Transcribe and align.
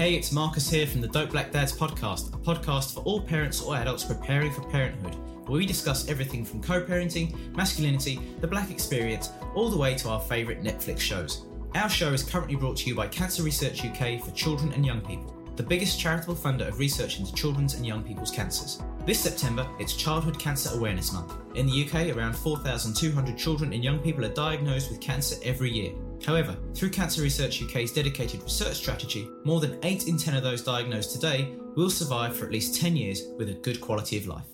Hey, 0.00 0.14
it's 0.14 0.32
Marcus 0.32 0.70
here 0.70 0.86
from 0.86 1.02
the 1.02 1.08
Dope 1.08 1.28
Black 1.28 1.52
Dads 1.52 1.76
podcast, 1.76 2.32
a 2.32 2.38
podcast 2.38 2.94
for 2.94 3.00
all 3.00 3.20
parents 3.20 3.60
or 3.60 3.76
adults 3.76 4.02
preparing 4.02 4.50
for 4.50 4.62
parenthood, 4.62 5.14
where 5.46 5.58
we 5.58 5.66
discuss 5.66 6.08
everything 6.08 6.42
from 6.42 6.62
co 6.62 6.80
parenting, 6.80 7.36
masculinity, 7.54 8.18
the 8.40 8.46
black 8.46 8.70
experience, 8.70 9.28
all 9.54 9.68
the 9.68 9.76
way 9.76 9.94
to 9.96 10.08
our 10.08 10.22
favourite 10.22 10.62
Netflix 10.62 11.00
shows. 11.00 11.44
Our 11.74 11.90
show 11.90 12.14
is 12.14 12.22
currently 12.22 12.56
brought 12.56 12.78
to 12.78 12.88
you 12.88 12.94
by 12.94 13.08
Cancer 13.08 13.42
Research 13.42 13.84
UK 13.84 14.24
for 14.24 14.30
children 14.30 14.72
and 14.72 14.86
young 14.86 15.02
people, 15.02 15.36
the 15.56 15.62
biggest 15.62 16.00
charitable 16.00 16.34
funder 16.34 16.68
of 16.68 16.78
research 16.78 17.18
into 17.18 17.34
children's 17.34 17.74
and 17.74 17.86
young 17.86 18.02
people's 18.02 18.30
cancers. 18.30 18.80
This 19.04 19.20
September, 19.20 19.68
it's 19.78 19.94
Childhood 19.94 20.38
Cancer 20.38 20.70
Awareness 20.74 21.12
Month. 21.12 21.34
In 21.56 21.66
the 21.66 21.84
UK, 21.84 22.16
around 22.16 22.34
4,200 22.36 23.36
children 23.36 23.74
and 23.74 23.84
young 23.84 23.98
people 23.98 24.24
are 24.24 24.32
diagnosed 24.32 24.90
with 24.90 25.02
cancer 25.02 25.36
every 25.44 25.70
year. 25.70 25.92
However, 26.24 26.56
through 26.74 26.90
Cancer 26.90 27.22
Research 27.22 27.62
UK's 27.62 27.92
dedicated 27.92 28.42
research 28.42 28.76
strategy, 28.76 29.28
more 29.44 29.60
than 29.60 29.78
8 29.82 30.06
in 30.06 30.16
10 30.16 30.36
of 30.36 30.42
those 30.42 30.62
diagnosed 30.62 31.12
today 31.12 31.54
will 31.76 31.90
survive 31.90 32.36
for 32.36 32.44
at 32.44 32.52
least 32.52 32.80
10 32.80 32.96
years 32.96 33.22
with 33.38 33.48
a 33.48 33.54
good 33.54 33.80
quality 33.80 34.18
of 34.18 34.26
life. 34.26 34.46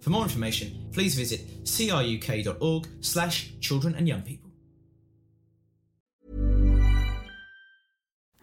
For 0.00 0.10
more 0.10 0.24
information, 0.24 0.88
please 0.92 1.14
visit 1.14 1.40
cruk.org 1.64 2.88
slash 3.00 3.52
children 3.60 3.94
and 3.94 4.06
young 4.06 4.22
people. 4.22 4.50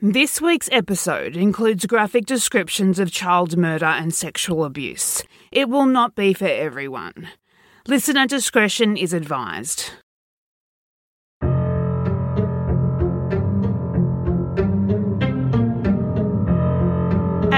This 0.04 0.42
week's 0.42 0.70
episode 0.72 1.38
includes 1.38 1.86
graphic 1.86 2.26
descriptions 2.26 2.98
of 2.98 3.12
child 3.12 3.56
murder 3.56 3.86
and 3.86 4.12
sexual 4.12 4.66
abuse. 4.66 5.22
It 5.52 5.70
will 5.70 5.86
not 5.86 6.16
be 6.16 6.34
for 6.34 6.48
everyone. 6.48 7.30
Listener 7.88 8.26
discretion 8.26 8.98
is 8.98 9.14
advised. 9.14 9.92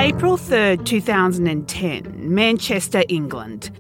April 0.04 0.36
3rd, 0.36 0.86
2010, 0.86 2.36
Manchester, 2.36 3.04
England. 3.08 3.72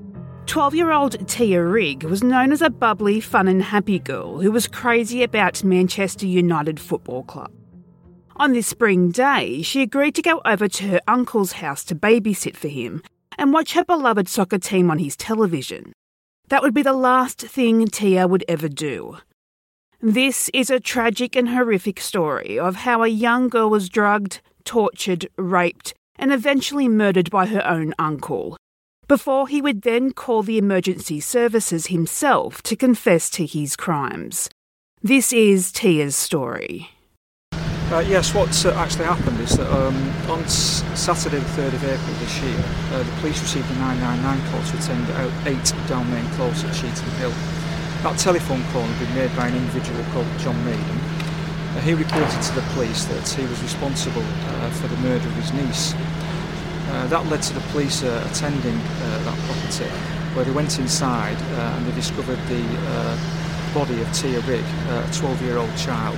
12 0.45 0.73
year 0.73 0.93
old 0.93 1.27
Tia 1.27 1.61
Rigg 1.61 2.05
was 2.05 2.23
known 2.23 2.53
as 2.53 2.61
a 2.61 2.69
bubbly, 2.69 3.19
fun, 3.19 3.49
and 3.49 3.61
happy 3.61 3.99
girl 3.99 4.39
who 4.39 4.49
was 4.49 4.65
crazy 4.65 5.21
about 5.21 5.65
Manchester 5.65 6.25
United 6.25 6.79
Football 6.79 7.23
Club. 7.23 7.51
On 8.37 8.53
this 8.53 8.67
spring 8.67 9.11
day, 9.11 9.61
she 9.63 9.81
agreed 9.81 10.15
to 10.15 10.21
go 10.21 10.41
over 10.45 10.69
to 10.69 10.87
her 10.87 11.01
uncle's 11.09 11.51
house 11.51 11.83
to 11.83 11.93
babysit 11.93 12.55
for 12.55 12.69
him 12.69 13.03
and 13.37 13.51
watch 13.51 13.73
her 13.73 13.83
beloved 13.83 14.29
soccer 14.29 14.59
team 14.59 14.89
on 14.89 14.99
his 14.99 15.17
television. 15.17 15.91
That 16.47 16.61
would 16.61 16.73
be 16.73 16.83
the 16.83 16.93
last 16.93 17.41
thing 17.41 17.85
Tia 17.87 18.29
would 18.29 18.45
ever 18.47 18.69
do. 18.69 19.17
This 19.99 20.49
is 20.53 20.69
a 20.69 20.79
tragic 20.79 21.35
and 21.35 21.49
horrific 21.49 21.99
story 21.99 22.57
of 22.57 22.77
how 22.77 23.03
a 23.03 23.09
young 23.09 23.49
girl 23.49 23.69
was 23.69 23.89
drugged, 23.89 24.39
tortured, 24.63 25.27
raped, 25.37 25.93
and 26.17 26.31
eventually 26.31 26.87
murdered 26.87 27.29
by 27.31 27.45
her 27.47 27.65
own 27.65 27.93
uncle, 27.99 28.57
before 29.07 29.47
he 29.47 29.61
would 29.61 29.81
then 29.81 30.11
call 30.11 30.43
the 30.43 30.57
emergency 30.57 31.19
services 31.19 31.87
himself 31.87 32.61
to 32.63 32.75
confess 32.75 33.29
to 33.29 33.45
his 33.45 33.75
crimes. 33.75 34.49
This 35.01 35.33
is 35.33 35.71
Tia's 35.71 36.15
story. 36.15 36.89
Uh, 37.91 37.99
yes, 38.07 38.33
what 38.33 38.49
uh, 38.65 38.71
actually 38.75 39.05
happened 39.05 39.39
is 39.41 39.55
that 39.57 39.69
um, 39.71 39.95
on 40.31 40.39
s- 40.45 40.81
Saturday, 40.99 41.37
the 41.37 41.61
3rd 41.61 41.73
of 41.73 41.83
April 41.83 42.13
this 42.17 42.39
year, 42.41 42.57
uh, 42.93 43.03
the 43.03 43.11
police 43.19 43.39
received 43.41 43.69
a 43.69 43.75
999 43.75 44.49
call 44.49 44.63
to 44.63 44.77
attend 44.77 45.05
out 45.11 45.31
8 45.45 45.57
Dalmain 45.85 46.25
Close 46.33 46.63
at 46.63 46.71
Cheetham 46.73 47.11
Hill. 47.19 47.29
That 48.01 48.17
telephone 48.17 48.63
call 48.71 48.81
had 48.81 48.99
been 49.05 49.13
made 49.15 49.35
by 49.35 49.47
an 49.47 49.55
individual 49.55 50.03
called 50.11 50.25
John 50.39 50.57
Maden, 50.65 50.99
he 51.81 51.93
reported 51.93 52.41
to 52.41 52.53
the 52.53 52.61
police 52.73 53.05
that 53.05 53.27
he 53.29 53.45
was 53.45 53.61
responsible 53.63 54.21
uh, 54.23 54.69
for 54.71 54.87
the 54.87 54.97
murder 54.97 55.27
of 55.27 55.33
his 55.33 55.51
niece. 55.53 55.93
Uh, 56.93 57.07
that 57.07 57.25
led 57.27 57.41
to 57.41 57.53
the 57.53 57.59
police 57.71 58.03
uh, 58.03 58.27
attending 58.29 58.75
uh, 58.77 59.23
that 59.25 59.37
property, 59.47 59.89
where 60.35 60.45
they 60.45 60.51
went 60.51 60.77
inside 60.77 61.35
uh, 61.35 61.75
and 61.75 61.87
they 61.87 61.95
discovered 61.95 62.37
the 62.47 62.63
body 63.73 63.99
of 64.01 64.13
Tia 64.13 64.39
Rigg, 64.41 64.63
a 64.93 65.01
12-year-old 65.09 65.75
child, 65.75 66.17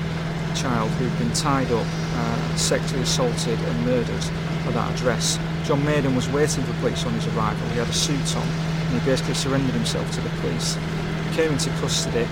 child 0.54 0.92
who'd 1.00 1.18
been 1.18 1.32
tied 1.32 1.72
up, 1.72 1.88
sexually 2.58 3.04
assaulted 3.04 3.58
and 3.58 3.86
murdered 3.86 4.24
at 4.68 4.74
that 4.74 4.94
address. 4.94 5.40
John 5.64 5.84
Maden 5.86 6.16
was 6.16 6.28
waiting 6.30 6.64
for 6.64 6.74
police 6.80 7.06
on 7.06 7.14
his 7.14 7.28
arrival. 7.28 7.68
He 7.70 7.80
had 7.80 7.88
a 7.88 7.94
suit 7.94 8.36
on 8.36 8.48
and 8.48 9.02
he 9.02 9.06
basically 9.10 9.34
surrendered 9.34 9.74
himself 9.74 10.10
to 10.12 10.22
the 10.22 10.30
police. 10.42 10.76
He 11.30 11.36
came 11.36 11.52
into 11.54 11.70
custody 11.82 12.28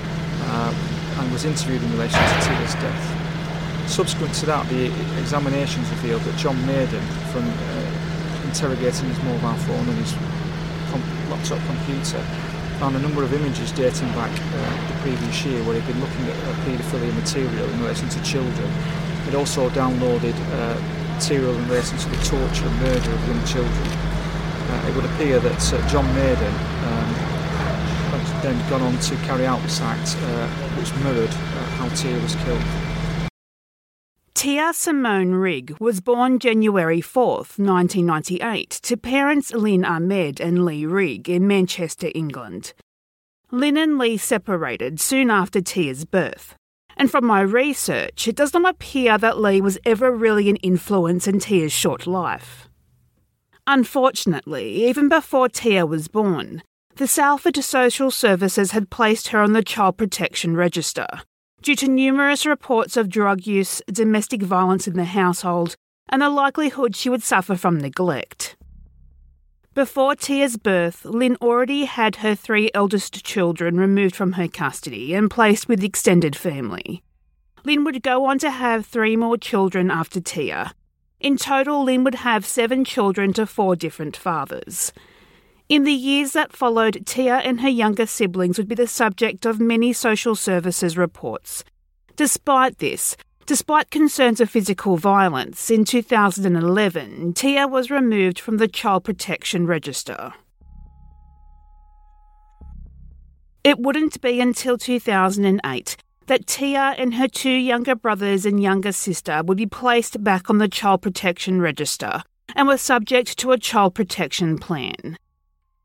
and 1.17 1.31
was 1.31 1.45
interviewed 1.45 1.81
in 1.81 1.91
relation 1.91 2.19
to 2.19 2.35
Tia's 2.41 2.73
death. 2.75 3.89
Subsequent 3.89 4.33
to 4.35 4.45
that, 4.47 4.67
the 4.69 4.85
examinations 5.19 5.89
revealed 5.89 6.21
that 6.23 6.35
John 6.37 6.57
Maden, 6.65 7.03
from 7.31 7.43
uh, 7.45 8.47
interrogating 8.47 9.09
his 9.09 9.19
mobile 9.23 9.57
phone 9.67 9.87
and 9.87 9.97
his 9.99 10.13
laptop 11.29 11.59
computer, 11.67 12.21
found 12.79 12.95
a 12.95 12.99
number 12.99 13.23
of 13.23 13.33
images 13.33 13.71
dating 13.71 14.07
back 14.09 14.31
uh, 14.31 14.87
the 14.87 14.97
previous 15.01 15.45
year 15.45 15.63
where 15.63 15.75
he'd 15.75 15.87
been 15.87 15.99
looking 15.99 16.25
at 16.27 16.35
uh, 16.35 16.53
paedophilia 16.65 17.13
material 17.15 17.69
in 17.69 17.81
relation 17.81 18.09
to 18.09 18.21
children. 18.23 18.69
He'd 19.25 19.35
also 19.35 19.69
downloaded 19.69 20.35
uh, 20.51 20.79
material 21.13 21.55
in 21.55 21.67
relation 21.67 21.97
to 21.97 22.09
the 22.09 22.17
torture 22.25 22.67
and 22.67 22.79
murder 22.79 23.11
of 23.11 23.27
young 23.27 23.45
children. 23.45 23.87
Uh, 23.87 24.87
it 24.89 24.95
would 24.95 25.05
appear 25.05 25.39
that 25.39 25.73
uh, 25.73 25.87
John 25.87 26.05
Maden 26.15 26.72
then 28.43 28.69
gone 28.69 28.81
on 28.81 28.99
to 28.99 29.15
carry 29.17 29.45
out 29.45 29.61
the 29.61 29.83
act 29.83 30.17
uh, 30.19 30.47
which 30.77 30.93
mirrored 31.01 31.29
uh, 31.29 31.65
how 31.77 31.87
Tia 31.95 32.19
was 32.19 32.35
killed. 32.35 32.61
Tia 34.33 34.73
Simone 34.73 35.35
Rigg 35.35 35.77
was 35.79 36.01
born 36.01 36.39
January 36.39 36.99
4, 36.99 37.37
1998, 37.37 38.69
to 38.69 38.97
parents 38.97 39.53
Lynn 39.53 39.85
Ahmed 39.85 40.41
and 40.41 40.65
Lee 40.65 40.85
Rigg 40.85 41.29
in 41.29 41.47
Manchester, 41.47 42.09
England. 42.13 42.73
Lynn 43.49 43.77
and 43.77 43.97
Lee 43.97 44.17
separated 44.17 44.99
soon 44.99 45.31
after 45.31 45.61
Tia's 45.61 46.03
birth, 46.03 46.55
and 46.97 47.09
from 47.09 47.25
my 47.25 47.39
research, 47.39 48.27
it 48.27 48.35
does 48.35 48.53
not 48.53 48.69
appear 48.69 49.17
that 49.17 49.39
Lee 49.39 49.61
was 49.61 49.79
ever 49.85 50.11
really 50.11 50.49
an 50.49 50.57
influence 50.57 51.25
in 51.27 51.39
Tia's 51.39 51.71
short 51.71 52.05
life. 52.05 52.67
Unfortunately, 53.65 54.85
even 54.87 55.07
before 55.07 55.47
Tia 55.47 55.85
was 55.85 56.09
born, 56.09 56.61
the 56.95 57.07
Salford 57.07 57.55
Social 57.63 58.11
Services 58.11 58.71
had 58.71 58.91
placed 58.91 59.29
her 59.29 59.39
on 59.39 59.53
the 59.53 59.63
Child 59.63 59.97
Protection 59.97 60.55
Register 60.55 61.07
due 61.63 61.75
to 61.77 61.87
numerous 61.87 62.45
reports 62.45 62.97
of 62.97 63.09
drug 63.09 63.47
use, 63.47 63.81
domestic 63.87 64.43
violence 64.43 64.87
in 64.87 64.95
the 64.95 65.05
household, 65.05 65.75
and 66.09 66.21
the 66.21 66.29
likelihood 66.29 66.95
she 66.95 67.09
would 67.09 67.23
suffer 67.23 67.55
from 67.55 67.79
neglect. 67.79 68.57
Before 69.73 70.13
Tia's 70.13 70.57
birth, 70.57 71.05
Lynn 71.05 71.37
already 71.41 71.85
had 71.85 72.17
her 72.17 72.35
three 72.35 72.69
eldest 72.75 73.23
children 73.23 73.79
removed 73.79 74.15
from 74.15 74.33
her 74.33 74.47
custody 74.47 75.15
and 75.15 75.31
placed 75.31 75.67
with 75.67 75.83
extended 75.83 76.35
family. 76.35 77.01
Lynn 77.63 77.85
would 77.85 78.03
go 78.03 78.25
on 78.25 78.37
to 78.39 78.51
have 78.51 78.85
three 78.85 79.15
more 79.15 79.37
children 79.37 79.89
after 79.89 80.19
Tia. 80.19 80.73
In 81.19 81.37
total, 81.37 81.85
Lynn 81.85 82.03
would 82.03 82.15
have 82.15 82.45
seven 82.45 82.83
children 82.83 83.31
to 83.33 83.47
four 83.47 83.77
different 83.77 84.17
fathers. 84.17 84.91
In 85.73 85.85
the 85.85 85.91
years 85.91 86.33
that 86.33 86.53
followed, 86.53 87.03
Tia 87.03 87.37
and 87.37 87.61
her 87.61 87.67
younger 87.67 88.05
siblings 88.05 88.59
would 88.59 88.67
be 88.67 88.75
the 88.75 88.85
subject 88.85 89.43
of 89.43 89.59
many 89.59 89.91
social 89.91 90.35
services 90.35 90.99
reports. 90.99 91.63
Despite 92.15 92.77
this, 92.77 93.17
despite 93.47 93.89
concerns 93.89 94.39
of 94.39 94.51
physical 94.51 94.97
violence, 94.97 95.71
in 95.71 95.83
2011, 95.83 97.33
Tia 97.33 97.67
was 97.67 97.89
removed 97.89 98.39
from 98.39 98.57
the 98.57 98.67
Child 98.67 99.05
Protection 99.05 99.65
Register. 99.65 100.33
It 103.63 103.79
wouldn't 103.79 104.21
be 104.21 104.39
until 104.39 104.77
2008 104.77 105.97
that 106.27 106.45
Tia 106.45 106.93
and 106.99 107.15
her 107.15 107.27
two 107.27 107.49
younger 107.49 107.95
brothers 107.95 108.45
and 108.45 108.61
younger 108.61 108.91
sister 108.91 109.41
would 109.43 109.57
be 109.57 109.65
placed 109.65 110.23
back 110.23 110.51
on 110.51 110.59
the 110.59 110.67
Child 110.67 111.01
Protection 111.01 111.59
Register 111.59 112.21
and 112.55 112.67
were 112.67 112.77
subject 112.77 113.39
to 113.39 113.53
a 113.53 113.57
child 113.57 113.95
protection 113.95 114.59
plan. 114.59 115.17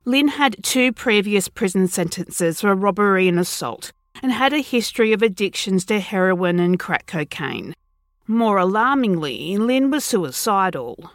Lynn 0.08 0.28
had 0.28 0.56
two 0.64 0.90
previous 0.90 1.49
prison 1.49 1.87
sentences 1.87 2.62
for 2.62 2.75
robbery 2.75 3.28
and 3.28 3.38
assault 3.38 3.93
and 4.22 4.32
had 4.32 4.55
a 4.55 4.62
history 4.62 5.12
of 5.12 5.20
addictions 5.20 5.84
to 5.84 6.00
heroin 6.00 6.58
and 6.58 6.78
crack 6.78 7.06
cocaine. 7.06 7.75
More 8.26 8.56
alarmingly, 8.56 9.58
Lynn 9.58 9.90
was 9.90 10.06
suicidal. 10.06 11.10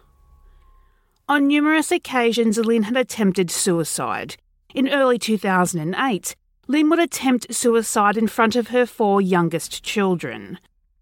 On 1.28 1.48
numerous 1.48 1.92
occasions, 1.92 2.60
Lynn 2.60 2.84
had 2.84 2.96
attempted 2.96 3.50
suicide. 3.50 4.38
In 4.76 4.88
early 4.88 5.18
2008, 5.18 6.36
Lynn 6.68 6.92
would 6.92 7.00
attempt 7.00 7.52
suicide 7.52 8.16
in 8.16 8.28
front 8.28 8.56
of 8.56 8.68
her 8.68 8.86
four 8.86 9.20
youngest 9.20 9.84
children. 9.84 10.60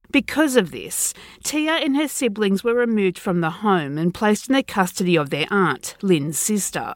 Because 0.09 0.55
of 0.55 0.71
this, 0.71 1.13
Tia 1.43 1.73
and 1.73 1.97
her 1.97 2.07
siblings 2.07 2.63
were 2.63 2.73
removed 2.73 3.19
from 3.19 3.41
the 3.41 3.49
home 3.49 3.97
and 3.97 4.13
placed 4.13 4.47
in 4.47 4.55
the 4.55 4.63
custody 4.63 5.17
of 5.17 5.29
their 5.29 5.47
aunt, 5.51 5.97
Lynn's 6.01 6.39
sister. 6.39 6.93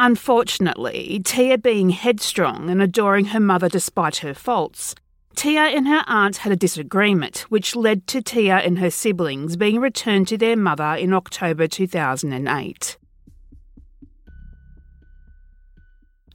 Unfortunately, 0.00 1.20
Tia 1.24 1.58
being 1.58 1.90
headstrong 1.90 2.70
and 2.70 2.80
adoring 2.80 3.26
her 3.26 3.40
mother 3.40 3.68
despite 3.68 4.18
her 4.18 4.32
faults, 4.32 4.94
Tia 5.34 5.60
and 5.60 5.88
her 5.88 6.04
aunt 6.06 6.38
had 6.38 6.52
a 6.52 6.56
disagreement, 6.56 7.46
which 7.48 7.74
led 7.74 8.06
to 8.06 8.22
Tia 8.22 8.58
and 8.58 8.78
her 8.78 8.90
siblings 8.90 9.56
being 9.56 9.80
returned 9.80 10.28
to 10.28 10.38
their 10.38 10.56
mother 10.56 10.94
in 10.94 11.12
October 11.12 11.66
2008. 11.66 12.96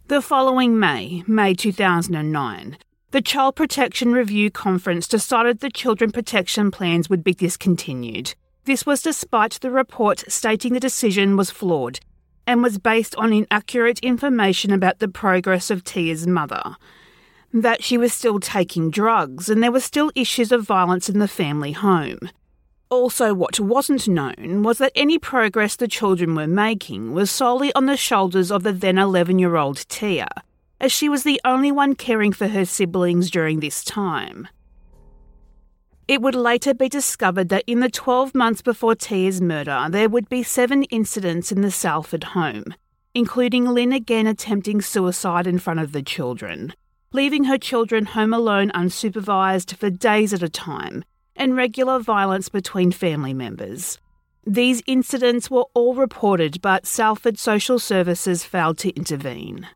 The 0.08 0.22
following 0.22 0.78
May, 0.78 1.24
May 1.26 1.54
2009, 1.54 2.78
the 3.12 3.22
Child 3.22 3.56
Protection 3.56 4.12
Review 4.12 4.52
Conference 4.52 5.08
decided 5.08 5.62
the 5.62 5.70
children 5.70 6.12
protection 6.12 6.70
plans 6.70 7.10
would 7.10 7.24
be 7.24 7.34
discontinued. 7.34 8.36
This 8.66 8.86
was 8.86 9.02
despite 9.02 9.60
the 9.62 9.72
report 9.72 10.26
stating 10.28 10.74
the 10.74 10.80
decision 10.82 11.38
was 11.38 11.50
flawed 11.50 12.02
and 12.46 12.64
was 12.64 12.78
based 12.78 13.16
on 13.16 13.34
inaccurate 13.34 14.00
information 14.00 14.72
about 14.72 15.00
the 15.00 15.08
progress 15.08 15.70
of 15.70 15.84
Tia's 15.84 16.28
mother. 16.28 16.76
That 17.54 17.84
she 17.84 17.98
was 17.98 18.14
still 18.14 18.40
taking 18.40 18.90
drugs 18.90 19.50
and 19.50 19.62
there 19.62 19.72
were 19.72 19.80
still 19.80 20.12
issues 20.16 20.52
of 20.52 20.64
violence 20.64 21.10
in 21.10 21.20
the 21.20 21.28
family 21.28 21.72
home. 21.72 22.30
Also, 22.90 23.34
what 23.34 23.60
wasn't 23.60 24.08
known 24.08 24.62
was 24.62 24.78
that 24.78 24.92
any 24.94 25.18
progress 25.18 25.76
the 25.76 25.88
children 25.88 26.36
were 26.36 26.48
making 26.48 27.14
was 27.14 27.32
solely 27.32 27.74
on 27.74 27.88
the 27.88 27.98
shoulders 27.98 28.52
of 28.52 28.64
the 28.64 28.72
then 28.72 28.98
11 28.98 29.40
year 29.40 29.56
old 29.56 29.88
Tia, 29.90 30.30
as 30.80 30.92
she 30.92 31.10
was 31.10 31.24
the 31.24 31.42
only 31.44 31.72
one 31.72 31.96
caring 31.96 32.32
for 32.32 32.48
her 32.50 32.66
siblings 32.66 33.32
during 33.32 33.62
this 33.62 33.84
time. 33.84 34.48
It 36.08 36.22
would 36.22 36.36
later 36.36 36.74
be 36.74 36.90
discovered 36.90 37.50
that 37.50 37.64
in 37.66 37.80
the 37.80 37.90
12 37.90 38.36
months 38.36 38.62
before 38.62 38.94
Tia's 38.94 39.40
murder, 39.40 39.88
there 39.90 40.10
would 40.10 40.28
be 40.28 40.44
seven 40.44 40.84
incidents 40.84 41.52
in 41.52 41.62
the 41.62 41.72
Salford 41.72 42.26
home, 42.26 42.66
including 43.14 43.66
Lynn 43.66 43.94
again 43.94 44.28
attempting 44.28 44.82
suicide 44.82 45.48
in 45.48 45.60
front 45.60 45.80
of 45.80 45.94
the 45.94 46.04
children, 46.04 46.74
leaving 47.14 47.46
her 47.46 47.58
children 47.58 48.06
home 48.06 48.34
alone 48.34 48.70
unsupervised 48.72 49.78
for 49.78 49.90
days 49.90 50.34
at 50.34 50.44
a 50.44 50.50
time, 50.50 51.06
and 51.38 51.56
regular 51.56 52.00
violence 52.00 52.50
between 52.50 52.92
family 52.92 53.34
members. 53.34 53.98
These 54.46 54.84
incidents 54.86 55.50
were 55.50 55.68
all 55.74 55.96
reported, 55.96 56.62
but 56.62 56.86
Salford 56.86 57.40
Social 57.40 57.80
Services 57.80 58.44
failed 58.44 58.78
to 58.80 58.94
intervene. 58.94 59.68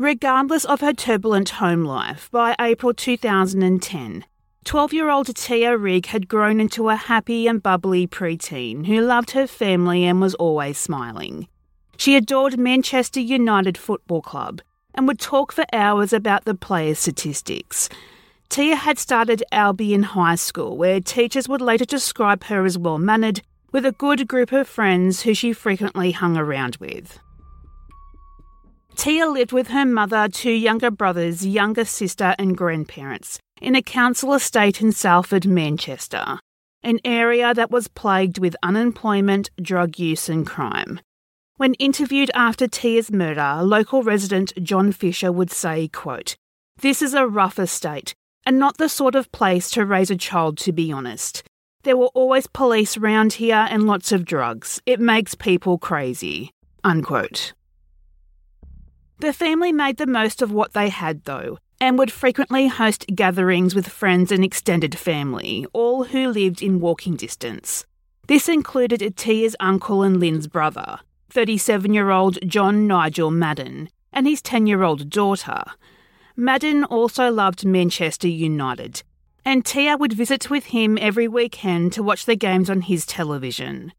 Regardless 0.00 0.64
of 0.64 0.80
her 0.80 0.94
turbulent 0.94 1.50
home 1.50 1.84
life, 1.84 2.30
by 2.30 2.56
April 2.58 2.94
2010, 2.94 4.24
12 4.64 4.92
year 4.94 5.10
old 5.10 5.36
Tia 5.36 5.76
Rigg 5.76 6.06
had 6.06 6.26
grown 6.26 6.58
into 6.58 6.88
a 6.88 6.96
happy 6.96 7.46
and 7.46 7.62
bubbly 7.62 8.06
preteen 8.06 8.86
who 8.86 9.02
loved 9.02 9.32
her 9.32 9.46
family 9.46 10.06
and 10.06 10.18
was 10.18 10.34
always 10.36 10.78
smiling. 10.78 11.48
She 11.98 12.16
adored 12.16 12.58
Manchester 12.58 13.20
United 13.20 13.76
Football 13.76 14.22
Club 14.22 14.62
and 14.94 15.06
would 15.06 15.20
talk 15.20 15.52
for 15.52 15.66
hours 15.70 16.14
about 16.14 16.46
the 16.46 16.54
players' 16.54 17.00
statistics. 17.00 17.90
Tia 18.48 18.76
had 18.76 18.98
started 18.98 19.44
Albion 19.52 20.04
High 20.04 20.36
School, 20.36 20.78
where 20.78 21.00
teachers 21.00 21.46
would 21.46 21.60
later 21.60 21.84
describe 21.84 22.44
her 22.44 22.64
as 22.64 22.78
well 22.78 22.96
mannered, 22.96 23.42
with 23.70 23.84
a 23.84 23.92
good 23.92 24.26
group 24.26 24.50
of 24.50 24.66
friends 24.66 25.24
who 25.24 25.34
she 25.34 25.52
frequently 25.52 26.12
hung 26.12 26.38
around 26.38 26.76
with. 26.76 27.18
Tia 29.00 29.30
lived 29.30 29.52
with 29.52 29.68
her 29.68 29.86
mother, 29.86 30.28
two 30.28 30.52
younger 30.52 30.90
brothers, 30.90 31.46
younger 31.46 31.86
sister, 31.86 32.34
and 32.38 32.54
grandparents 32.54 33.38
in 33.58 33.74
a 33.74 33.80
council 33.80 34.34
estate 34.34 34.82
in 34.82 34.92
Salford, 34.92 35.46
Manchester, 35.46 36.38
an 36.82 36.98
area 37.02 37.54
that 37.54 37.70
was 37.70 37.88
plagued 37.88 38.36
with 38.36 38.54
unemployment, 38.62 39.48
drug 39.56 39.98
use, 39.98 40.28
and 40.28 40.46
crime. 40.46 41.00
When 41.56 41.72
interviewed 41.76 42.30
after 42.34 42.68
Tia's 42.68 43.10
murder, 43.10 43.60
local 43.62 44.02
resident 44.02 44.52
John 44.62 44.92
Fisher 44.92 45.32
would 45.32 45.50
say, 45.50 45.88
quote, 45.88 46.36
This 46.76 47.00
is 47.00 47.14
a 47.14 47.26
rough 47.26 47.58
estate, 47.58 48.12
and 48.44 48.58
not 48.58 48.76
the 48.76 48.90
sort 48.90 49.14
of 49.14 49.32
place 49.32 49.70
to 49.70 49.86
raise 49.86 50.10
a 50.10 50.14
child, 50.14 50.58
to 50.58 50.72
be 50.72 50.92
honest. 50.92 51.42
There 51.84 51.96
were 51.96 52.12
always 52.12 52.46
police 52.46 52.98
round 52.98 53.32
here 53.32 53.66
and 53.70 53.86
lots 53.86 54.12
of 54.12 54.26
drugs. 54.26 54.78
It 54.84 55.00
makes 55.00 55.34
people 55.34 55.78
crazy. 55.78 56.50
Unquote. 56.84 57.54
The 59.20 59.34
family 59.34 59.70
made 59.70 59.98
the 59.98 60.06
most 60.06 60.40
of 60.40 60.50
what 60.50 60.72
they 60.72 60.88
had, 60.88 61.24
though, 61.24 61.58
and 61.78 61.98
would 61.98 62.10
frequently 62.10 62.68
host 62.68 63.04
gatherings 63.14 63.74
with 63.74 63.86
friends 63.86 64.32
and 64.32 64.42
extended 64.42 64.96
family, 64.96 65.66
all 65.74 66.04
who 66.04 66.28
lived 66.28 66.62
in 66.62 66.80
walking 66.80 67.16
distance. 67.16 67.84
This 68.28 68.48
included 68.48 69.14
Tia's 69.18 69.54
uncle 69.60 70.02
and 70.02 70.18
Lynn's 70.18 70.46
brother, 70.46 71.00
37 71.28 71.92
year 71.92 72.08
old 72.08 72.38
John 72.48 72.86
Nigel 72.86 73.30
Madden, 73.30 73.90
and 74.10 74.26
his 74.26 74.40
10 74.40 74.66
year 74.66 74.82
old 74.82 75.10
daughter. 75.10 75.64
Madden 76.34 76.84
also 76.84 77.30
loved 77.30 77.66
Manchester 77.66 78.28
United, 78.28 79.02
and 79.44 79.66
Tia 79.66 79.98
would 79.98 80.14
visit 80.14 80.48
with 80.48 80.66
him 80.66 80.96
every 80.98 81.28
weekend 81.28 81.92
to 81.92 82.02
watch 82.02 82.24
the 82.24 82.36
games 82.36 82.70
on 82.70 82.80
his 82.80 83.04
television. 83.04 83.92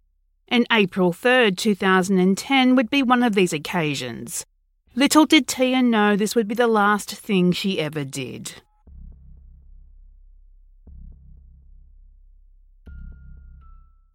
And 0.48 0.66
April 0.72 1.14
3rd, 1.14 1.58
2010 1.58 2.76
would 2.76 2.90
be 2.90 3.04
one 3.04 3.22
of 3.22 3.36
these 3.36 3.54
occasions. 3.54 4.46
Little 4.94 5.26
did 5.26 5.48
Tia 5.48 5.82
know 5.82 6.18
this 6.18 6.36
would 6.36 6.50
be 6.50 6.56
the 6.56 6.68
last 6.68 7.12
thing 7.12 7.54
she 7.54 7.80
ever 7.80 8.04
did. 8.04 8.62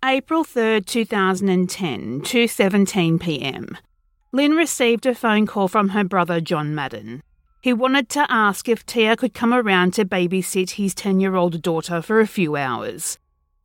April 0.05 0.45
3rd, 0.45 0.85
2010, 0.85 2.21
2:17 2.21 3.21
p.m. 3.21 3.79
Lynn 4.33 4.53
received 4.53 5.07
a 5.07 5.15
phone 5.15 5.47
call 5.47 5.67
from 5.67 5.89
her 5.89 6.05
brother 6.05 6.43
John 6.43 6.75
Madden. 6.75 7.23
He 7.63 7.73
wanted 7.73 8.11
to 8.11 8.31
ask 8.31 8.69
if 8.69 8.85
Tia 8.85 9.17
could 9.17 9.33
come 9.33 9.55
around 9.55 9.95
to 9.95 10.05
babysit 10.05 10.73
his 10.73 10.95
10-year-old 10.95 11.63
daughter 11.63 12.03
for 12.03 12.21
a 12.21 12.27
few 12.27 12.55
hours. 12.55 13.19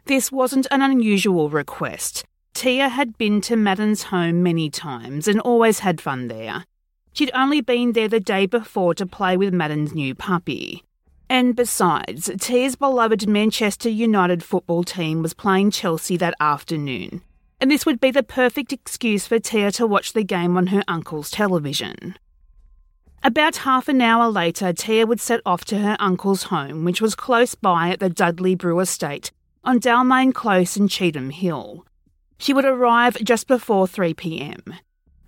This 0.05 0.31
wasn't 0.31 0.65
an 0.71 0.81
unusual 0.81 1.49
request. 1.49 2.23
Tia 2.53 2.87
had 2.89 3.17
been 3.17 3.41
to 3.41 3.55
Madden's 3.57 4.03
home 4.03 4.41
many 4.41 4.69
times 4.69 5.27
and 5.27 5.39
always 5.41 5.79
had 5.79 5.99
fun 5.99 6.29
there. 6.29 6.63
She'd 7.13 7.31
only 7.33 7.61
been 7.61 7.93
there 7.93 8.07
the 8.07 8.19
day 8.19 8.45
before 8.45 8.93
to 8.95 9.05
play 9.05 9.37
with 9.37 9.53
Madden's 9.53 9.93
new 9.93 10.15
puppy. 10.15 10.83
And 11.29 11.55
besides, 11.55 12.29
Tia's 12.39 12.75
beloved 12.75 13.27
Manchester 13.27 13.89
United 13.89 14.43
football 14.43 14.83
team 14.83 15.21
was 15.21 15.33
playing 15.33 15.71
Chelsea 15.71 16.17
that 16.17 16.33
afternoon, 16.39 17.21
and 17.59 17.71
this 17.71 17.85
would 17.85 18.01
be 18.01 18.11
the 18.11 18.23
perfect 18.23 18.73
excuse 18.73 19.27
for 19.27 19.39
Tia 19.39 19.71
to 19.73 19.87
watch 19.87 20.13
the 20.13 20.23
game 20.23 20.57
on 20.57 20.67
her 20.67 20.83
uncle's 20.87 21.31
television. 21.31 22.17
About 23.23 23.57
half 23.57 23.87
an 23.87 24.01
hour 24.01 24.29
later, 24.29 24.73
Tia 24.73 25.05
would 25.05 25.21
set 25.21 25.41
off 25.45 25.63
to 25.65 25.77
her 25.79 25.95
uncle's 25.99 26.43
home, 26.43 26.83
which 26.83 27.01
was 27.01 27.15
close 27.15 27.55
by 27.55 27.89
at 27.91 27.99
the 27.99 28.09
Dudley 28.09 28.55
Brew 28.55 28.79
Estate 28.79 29.31
on 29.63 29.79
Dalmain 29.79 30.33
Close 30.33 30.75
in 30.75 30.87
Cheetham 30.87 31.31
Hill. 31.31 31.85
She 32.39 32.51
would 32.51 32.65
arrive 32.65 33.17
just 33.23 33.47
before 33.47 33.87
3 33.87 34.15
pm. 34.15 34.73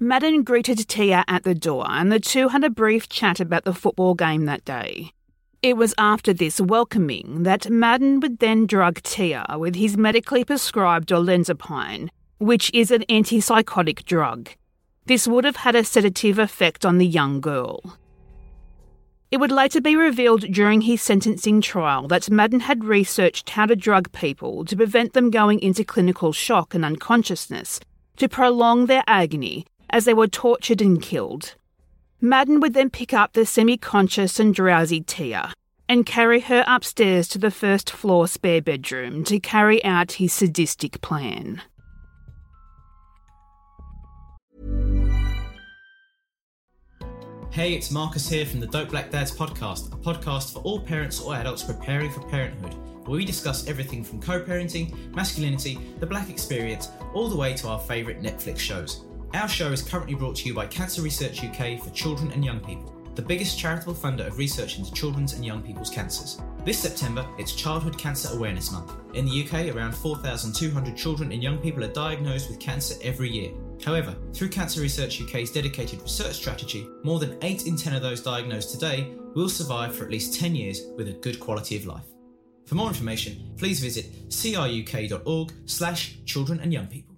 Madden 0.03 0.43
greeted 0.43 0.85
Tia 0.89 1.23
at 1.29 1.43
the 1.43 1.55
door, 1.55 1.85
and 1.87 2.11
the 2.11 2.19
two 2.19 2.49
had 2.49 2.65
a 2.65 2.69
brief 2.69 3.07
chat 3.07 3.39
about 3.39 3.63
the 3.63 3.73
football 3.73 4.15
game 4.15 4.43
that 4.47 4.65
day. 4.65 5.13
It 5.61 5.77
was 5.77 5.95
after 5.97 6.33
this 6.33 6.59
welcoming 6.59 7.43
that 7.43 7.69
Madden 7.69 8.19
would 8.19 8.39
then 8.39 8.65
drug 8.65 9.01
Tia 9.03 9.45
with 9.57 9.75
his 9.75 9.95
medically 9.95 10.43
prescribed 10.43 11.07
olanzapine, 11.07 12.09
which 12.37 12.69
is 12.73 12.91
an 12.91 13.05
antipsychotic 13.07 14.03
drug. 14.03 14.49
This 15.05 15.25
would 15.25 15.45
have 15.45 15.55
had 15.55 15.73
a 15.73 15.85
sedative 15.85 16.37
effect 16.37 16.85
on 16.85 16.97
the 16.97 17.07
young 17.07 17.39
girl. 17.39 17.97
It 19.31 19.37
would 19.37 19.53
later 19.53 19.79
be 19.79 19.95
revealed 19.95 20.41
during 20.51 20.81
his 20.81 21.01
sentencing 21.01 21.61
trial 21.61 22.09
that 22.09 22.29
Madden 22.29 22.59
had 22.59 22.83
researched 22.83 23.51
how 23.51 23.67
to 23.67 23.75
drug 23.77 24.11
people 24.11 24.65
to 24.65 24.75
prevent 24.75 25.13
them 25.13 25.29
going 25.31 25.61
into 25.61 25.85
clinical 25.85 26.33
shock 26.33 26.75
and 26.75 26.83
unconsciousness, 26.83 27.79
to 28.17 28.27
prolong 28.27 28.87
their 28.87 29.03
agony 29.07 29.65
as 29.93 30.05
they 30.05 30.13
were 30.13 30.27
tortured 30.27 30.81
and 30.81 31.01
killed. 31.01 31.53
Madden 32.19 32.59
would 32.59 32.73
then 32.73 32.89
pick 32.89 33.13
up 33.13 33.33
the 33.33 33.45
semi 33.45 33.77
conscious 33.77 34.39
and 34.39 34.53
drowsy 34.53 35.01
Tia 35.01 35.53
and 35.87 36.05
carry 36.05 36.39
her 36.39 36.63
upstairs 36.65 37.27
to 37.27 37.37
the 37.37 37.51
first 37.51 37.91
floor 37.91 38.27
spare 38.27 38.61
bedroom 38.61 39.23
to 39.25 39.39
carry 39.39 39.83
out 39.85 40.13
his 40.13 40.33
sadistic 40.33 40.99
plan. 41.01 41.61
Hey, 47.51 47.73
it's 47.75 47.91
Marcus 47.91 48.27
here 48.27 48.47
from 48.47 48.61
the 48.61 48.65
Dope 48.65 48.89
Black 48.89 49.11
Dads 49.11 49.31
podcast, 49.31 49.93
a 49.93 49.97
podcast 49.97 50.53
for 50.53 50.59
all 50.59 50.79
parents 50.79 51.21
or 51.21 51.35
adults 51.35 51.61
preparing 51.61 52.09
for 52.09 52.21
parenthood, 52.21 52.73
where 53.05 53.17
we 53.17 53.25
discuss 53.25 53.67
everything 53.67 54.03
from 54.03 54.19
co 54.19 54.41
parenting, 54.41 55.13
masculinity, 55.13 55.77
the 55.99 56.07
black 56.07 56.31
experience, 56.31 56.89
all 57.13 57.29
the 57.29 57.37
way 57.37 57.53
to 57.53 57.67
our 57.67 57.79
favourite 57.81 58.23
Netflix 58.23 58.57
shows. 58.57 59.03
Our 59.33 59.47
show 59.47 59.71
is 59.71 59.81
currently 59.81 60.13
brought 60.13 60.35
to 60.37 60.45
you 60.47 60.53
by 60.53 60.67
Cancer 60.67 61.01
Research 61.01 61.43
UK 61.43 61.81
for 61.81 61.89
children 61.89 62.31
and 62.33 62.45
young 62.45 62.59
people, 62.59 62.93
the 63.15 63.21
biggest 63.23 63.57
charitable 63.57 63.95
funder 63.95 64.27
of 64.27 64.37
research 64.37 64.77
into 64.77 64.93
children's 64.93 65.33
and 65.33 65.43
young 65.43 65.63
people's 65.63 65.89
cancers. 65.89 66.39
This 66.63 66.77
September, 66.77 67.27
it's 67.39 67.55
Childhood 67.55 67.97
Cancer 67.97 68.29
Awareness 68.31 68.71
Month. 68.71 68.93
In 69.15 69.25
the 69.25 69.43
UK, 69.43 69.75
around 69.75 69.95
4,200 69.95 70.95
children 70.95 71.31
and 71.31 71.41
young 71.41 71.57
people 71.57 71.83
are 71.83 71.91
diagnosed 71.91 72.47
with 72.47 72.59
cancer 72.59 72.93
every 73.01 73.27
year. 73.27 73.51
However, 73.83 74.15
through 74.33 74.49
Cancer 74.49 74.81
Research 74.81 75.19
UK's 75.19 75.51
dedicated 75.51 76.03
research 76.03 76.35
strategy, 76.35 76.87
more 77.03 77.17
than 77.17 77.35
8 77.41 77.65
in 77.65 77.75
10 77.75 77.95
of 77.95 78.03
those 78.03 78.21
diagnosed 78.21 78.69
today 78.69 79.15
will 79.33 79.49
survive 79.49 79.95
for 79.95 80.05
at 80.05 80.11
least 80.11 80.39
10 80.39 80.53
years 80.53 80.81
with 80.95 81.07
a 81.07 81.13
good 81.13 81.39
quality 81.39 81.75
of 81.75 81.87
life. 81.87 82.05
For 82.67 82.75
more 82.75 82.87
information, 82.87 83.51
please 83.57 83.79
visit 83.79 84.29
cruk.org 84.29 85.53
slash 85.65 86.19
children 86.23 86.59
and 86.59 86.71
young 86.71 86.85
people. 86.85 87.12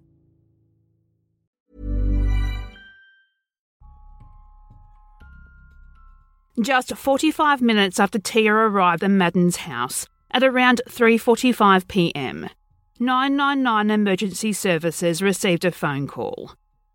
Just 6.62 6.95
45 6.95 7.62
minutes 7.62 8.00
after 8.00 8.17
Tia 8.17 8.53
arrived 8.53 9.03
at 9.03 9.12
Madden's 9.12 9.57
house, 9.57 10.07
at 10.31 10.41
around 10.41 10.81
3:45 10.88 11.85
p.m., 11.89 12.50
999 12.97 13.91
Emergency 13.91 14.53
Services 14.53 15.21
received 15.21 15.65
a 15.65 15.71
phone 15.71 16.07
call. 16.07 16.53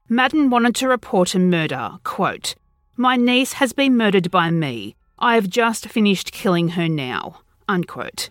Madden 0.08 0.48
wanted 0.48 0.74
to 0.76 0.88
report 0.88 1.34
a 1.34 1.38
murder. 1.38 1.98
Quote, 2.04 2.54
My 2.96 3.16
niece 3.16 3.54
has 3.54 3.74
been 3.74 3.98
murdered 3.98 4.30
by 4.30 4.50
me. 4.50 4.96
I 5.18 5.34
have 5.34 5.50
just 5.50 5.86
finished 5.88 6.32
killing 6.32 6.70
her 6.70 6.88
now. 6.88 7.42
Unquote. 7.68 8.30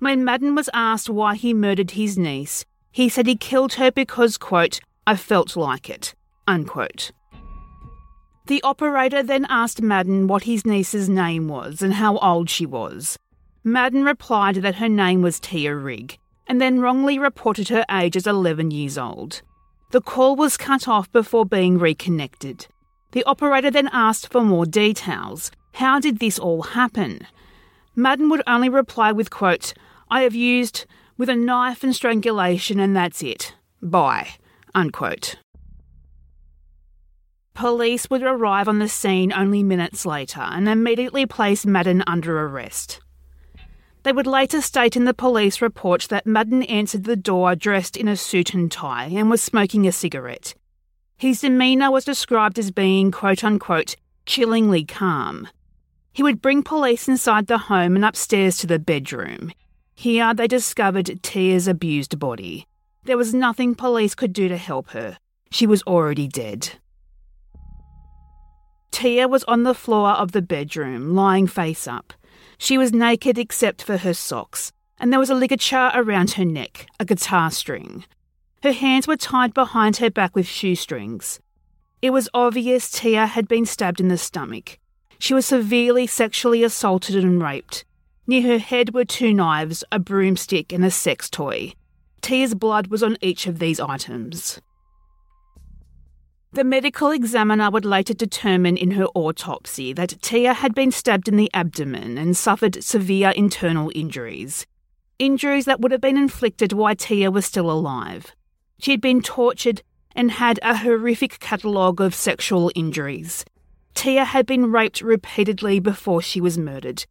When 0.00 0.24
Madden 0.24 0.56
was 0.56 0.68
asked 0.74 1.08
why 1.08 1.36
he 1.36 1.54
murdered 1.54 1.92
his 1.92 2.18
niece, 2.18 2.64
he 2.90 3.08
said 3.08 3.28
he 3.28 3.36
killed 3.36 3.74
her 3.74 3.92
because, 3.92 4.36
quote, 4.36 4.80
I 5.06 5.14
felt 5.14 5.54
like 5.54 5.88
it. 5.88 6.12
Unquote. 6.48 7.12
The 8.46 8.62
operator 8.62 9.24
then 9.24 9.44
asked 9.48 9.82
Madden 9.82 10.28
what 10.28 10.44
his 10.44 10.64
niece's 10.64 11.08
name 11.08 11.48
was 11.48 11.82
and 11.82 11.94
how 11.94 12.16
old 12.18 12.48
she 12.48 12.64
was. 12.64 13.18
Madden 13.64 14.04
replied 14.04 14.56
that 14.56 14.76
her 14.76 14.88
name 14.88 15.20
was 15.20 15.40
Tia 15.40 15.74
Rigg 15.74 16.18
and 16.46 16.60
then 16.60 16.80
wrongly 16.80 17.18
reported 17.18 17.68
her 17.70 17.84
age 17.90 18.16
as 18.16 18.26
11 18.26 18.70
years 18.70 18.96
old. 18.96 19.42
The 19.90 20.00
call 20.00 20.36
was 20.36 20.56
cut 20.56 20.86
off 20.86 21.10
before 21.10 21.44
being 21.44 21.78
reconnected. 21.78 22.68
The 23.10 23.24
operator 23.24 23.70
then 23.70 23.90
asked 23.92 24.30
for 24.30 24.42
more 24.42 24.66
details. 24.66 25.50
How 25.74 25.98
did 25.98 26.20
this 26.20 26.38
all 26.38 26.62
happen? 26.62 27.26
Madden 27.96 28.28
would 28.28 28.42
only 28.46 28.68
reply 28.68 29.10
with 29.10 29.30
quote, 29.30 29.74
I 30.08 30.22
have 30.22 30.36
used 30.36 30.86
with 31.18 31.28
a 31.28 31.34
knife 31.34 31.82
and 31.82 31.96
strangulation 31.96 32.78
and 32.78 32.94
that's 32.96 33.22
it. 33.22 33.54
Bye. 33.82 34.28
Unquote. 34.74 35.36
Police 37.56 38.10
would 38.10 38.22
arrive 38.22 38.68
on 38.68 38.80
the 38.80 38.88
scene 38.88 39.32
only 39.32 39.62
minutes 39.62 40.04
later 40.04 40.42
and 40.42 40.68
immediately 40.68 41.24
place 41.24 41.64
Madden 41.64 42.04
under 42.06 42.38
arrest. 42.38 43.00
They 44.02 44.12
would 44.12 44.26
later 44.26 44.60
state 44.60 44.94
in 44.94 45.06
the 45.06 45.14
police 45.14 45.62
report 45.62 46.02
that 46.10 46.26
Madden 46.26 46.64
answered 46.64 47.04
the 47.04 47.16
door 47.16 47.56
dressed 47.56 47.96
in 47.96 48.08
a 48.08 48.16
suit 48.16 48.52
and 48.52 48.70
tie 48.70 49.06
and 49.06 49.30
was 49.30 49.40
smoking 49.40 49.86
a 49.86 49.92
cigarette. 49.92 50.54
His 51.16 51.40
demeanour 51.40 51.90
was 51.90 52.04
described 52.04 52.58
as 52.58 52.70
being 52.70 53.10
quote 53.10 53.42
unquote 53.42 53.96
chillingly 54.26 54.84
calm. 54.84 55.48
He 56.12 56.22
would 56.22 56.42
bring 56.42 56.62
police 56.62 57.08
inside 57.08 57.46
the 57.46 57.56
home 57.56 57.96
and 57.96 58.04
upstairs 58.04 58.58
to 58.58 58.66
the 58.66 58.78
bedroom. 58.78 59.50
Here 59.94 60.34
they 60.34 60.46
discovered 60.46 61.22
Tia's 61.22 61.66
abused 61.66 62.18
body. 62.18 62.66
There 63.04 63.16
was 63.16 63.32
nothing 63.32 63.74
police 63.74 64.14
could 64.14 64.34
do 64.34 64.46
to 64.46 64.58
help 64.58 64.90
her. 64.90 65.16
She 65.50 65.66
was 65.66 65.82
already 65.84 66.28
dead. 66.28 66.72
Tia 68.96 69.28
was 69.28 69.44
on 69.44 69.64
the 69.64 69.74
floor 69.74 70.12
of 70.12 70.32
the 70.32 70.40
bedroom, 70.40 71.14
lying 71.14 71.46
face 71.46 71.86
up. 71.86 72.14
She 72.56 72.78
was 72.78 72.94
naked 72.94 73.36
except 73.36 73.82
for 73.82 73.98
her 73.98 74.14
socks, 74.14 74.72
and 74.98 75.12
there 75.12 75.20
was 75.20 75.28
a 75.28 75.34
ligature 75.34 75.90
around 75.92 76.30
her 76.30 76.46
neck, 76.46 76.86
a 76.98 77.04
guitar 77.04 77.50
string. 77.50 78.06
Her 78.62 78.72
hands 78.72 79.06
were 79.06 79.18
tied 79.18 79.52
behind 79.52 79.98
her 79.98 80.10
back 80.10 80.34
with 80.34 80.46
shoestrings. 80.46 81.40
It 82.00 82.08
was 82.08 82.30
obvious 82.32 82.90
Tia 82.90 83.26
had 83.26 83.46
been 83.46 83.66
stabbed 83.66 84.00
in 84.00 84.08
the 84.08 84.16
stomach. 84.16 84.78
She 85.18 85.34
was 85.34 85.44
severely 85.44 86.06
sexually 86.06 86.64
assaulted 86.64 87.16
and 87.16 87.42
raped. 87.42 87.84
Near 88.26 88.48
her 88.48 88.58
head 88.58 88.94
were 88.94 89.04
two 89.04 89.34
knives, 89.34 89.84
a 89.92 89.98
broomstick, 89.98 90.72
and 90.72 90.82
a 90.82 90.90
sex 90.90 91.28
toy. 91.28 91.74
Tia's 92.22 92.54
blood 92.54 92.86
was 92.86 93.02
on 93.02 93.18
each 93.20 93.46
of 93.46 93.58
these 93.58 93.78
items. 93.78 94.58
The 96.56 96.64
medical 96.64 97.10
examiner 97.10 97.70
would 97.70 97.84
later 97.84 98.14
determine 98.14 98.78
in 98.78 98.92
her 98.92 99.08
autopsy 99.14 99.92
that 99.92 100.22
Tia 100.22 100.54
had 100.54 100.74
been 100.74 100.90
stabbed 100.90 101.28
in 101.28 101.36
the 101.36 101.50
abdomen 101.52 102.16
and 102.16 102.34
suffered 102.34 102.82
severe 102.82 103.28
internal 103.28 103.92
injuries. 103.94 104.64
Injuries 105.18 105.66
that 105.66 105.82
would 105.82 105.92
have 105.92 106.00
been 106.00 106.16
inflicted 106.16 106.72
while 106.72 106.96
Tia 106.96 107.30
was 107.30 107.44
still 107.44 107.70
alive. 107.70 108.34
She 108.78 108.90
had 108.90 109.02
been 109.02 109.20
tortured 109.20 109.82
and 110.14 110.30
had 110.30 110.58
a 110.62 110.78
horrific 110.78 111.40
catalogue 111.40 112.00
of 112.00 112.14
sexual 112.14 112.72
injuries. 112.74 113.44
Tia 113.92 114.24
had 114.24 114.46
been 114.46 114.72
raped 114.72 115.02
repeatedly 115.02 115.78
before 115.78 116.22
she 116.22 116.40
was 116.40 116.56
murdered. 116.56 117.04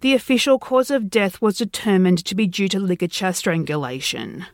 The 0.00 0.14
official 0.14 0.58
cause 0.58 0.90
of 0.90 1.10
death 1.10 1.42
was 1.42 1.58
determined 1.58 2.24
to 2.24 2.34
be 2.34 2.46
due 2.46 2.68
to 2.68 2.80
ligature 2.80 3.34
strangulation. 3.34 4.46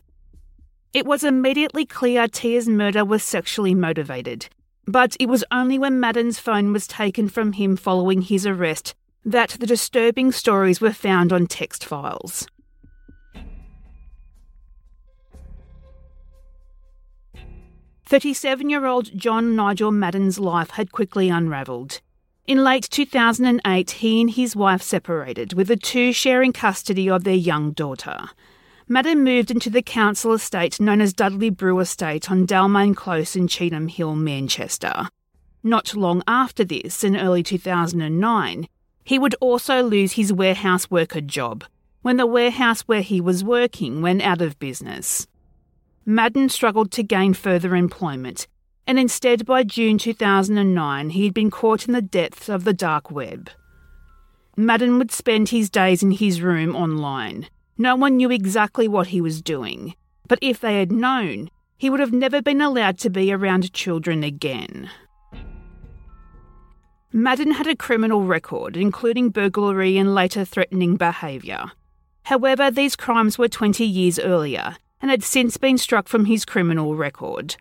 It 0.95 1.07
was 1.07 1.25
immediately 1.25 1.85
clear 1.85 2.29
Tia's 2.29 2.69
murder 2.69 3.05
was 3.05 3.25
sexually 3.25 3.75
motivated, 3.75 4.49
but 4.87 5.17
it 5.19 5.29
was 5.29 5.45
only 5.51 5.77
when 5.77 5.99
Madden's 5.99 6.39
phone 6.39 6.73
was 6.73 6.87
taken 6.87 7.29
from 7.29 7.55
him 7.55 7.77
following 7.77 8.23
his 8.23 8.47
arrest 8.47 8.95
that 9.25 9.57
the 9.59 9.67
disturbing 9.67 10.31
stories 10.31 10.81
were 10.81 10.93
found 10.93 11.33
on 11.33 11.49
text 11.49 11.85
files. 11.85 12.47
Thirty-seven-year-old 18.07 19.19
John 19.19 19.57
Nigel 19.57 19.91
Madden's 19.91 20.39
life 20.39 20.71
had 20.71 20.93
quickly 20.93 21.29
unravelled. 21.29 22.01
In 22.47 22.63
late 22.63 22.89
2008, 22.89 23.91
he 23.91 24.21
and 24.21 24.31
his 24.31 24.55
wife 24.55 24.83
separated, 24.83 25.55
with 25.55 25.67
the 25.67 25.77
two 25.77 26.13
sharing 26.13 26.53
custody 26.53 27.11
of 27.11 27.25
their 27.25 27.35
young 27.35 27.73
daughter. 27.73 28.29
Madden 28.87 29.25
moved 29.25 29.51
into 29.51 29.71
the 29.71 29.81
council 29.81 30.35
estate 30.35 30.79
known 30.79 31.01
as 31.01 31.15
Dudley 31.15 31.49
Brew 31.49 31.81
Estate 31.81 32.31
on 32.31 32.47
Dalmain 32.47 32.95
Close 32.95 33.35
in 33.35 33.49
Cheetham 33.49 33.91
Hill, 33.91 34.15
Manchester. 34.15 35.09
Not 35.63 35.97
long 35.97 36.23
after 36.27 36.65
this, 36.65 37.03
in 37.03 37.17
early 37.17 37.43
2009, 37.43 38.69
he 39.03 39.19
would 39.19 39.35
also 39.41 39.83
lose 39.83 40.13
his 40.13 40.35
warehouse 40.35 40.91
worker 40.91 41.23
job 41.23 41.65
when 42.03 42.19
the 42.19 42.27
warehouse 42.27 42.83
where 42.83 43.01
he 43.01 43.23
was 43.23 43.43
working 43.43 44.03
went 44.03 44.21
out 44.21 44.43
of 44.43 44.59
business. 44.59 45.27
Madden 46.05 46.51
struggled 46.51 46.91
to 46.93 47.03
gain 47.03 47.33
further 47.33 47.75
employment, 47.75 48.47
and 48.87 48.99
instead 48.99 49.47
by 49.47 49.63
June 49.63 49.97
2009 49.97 51.09
he 51.11 51.25
had 51.25 51.33
been 51.33 51.51
caught 51.51 51.87
in 51.87 51.95
the 51.95 52.03
depths 52.03 52.51
of 52.51 52.65
the 52.65 52.75
dark 52.75 53.11
web. 53.11 53.49
Madden 54.59 54.99
would 54.99 55.11
spend 55.11 55.49
his 55.49 55.71
days 55.71 56.03
in 56.03 56.11
his 56.11 56.43
room 56.43 56.77
online, 56.77 57.49
no 57.77 57.97
one 57.97 58.17
knew 58.17 58.31
exactly 58.31 58.87
what 58.89 59.09
he 59.09 59.21
was 59.21 59.43
doing, 59.43 59.95
but 60.29 60.39
if 60.41 60.61
they 60.61 60.79
had 60.79 60.93
known, 60.93 61.51
he 61.77 61.91
would 61.91 62.01
have 62.01 62.13
never 62.13 62.41
been 62.41 62.61
allowed 62.61 62.99
to 62.99 63.11
be 63.11 63.33
around 63.33 63.73
children 63.73 64.23
again. 64.23 64.91
Madden 67.13 67.53
had 67.53 67.67
a 67.67 67.77
criminal 67.77 68.23
record, 68.23 68.77
including 68.77 69.31
burglary 69.31 69.97
and 69.99 70.15
later 70.15 70.45
threatening 70.45 70.97
behaviour. 70.97 71.73
However, 72.25 72.71
these 72.71 72.97
crimes 72.97 73.39
were 73.39 73.49
20 73.49 73.85
years 73.85 74.19
earlier 74.19 74.77
and 75.01 75.11
had 75.11 75.23
since 75.23 75.57
been 75.57 75.79
struck 75.79 76.09
from 76.09 76.25
his 76.25 76.45
criminal 76.45 76.97
record. 76.97 77.57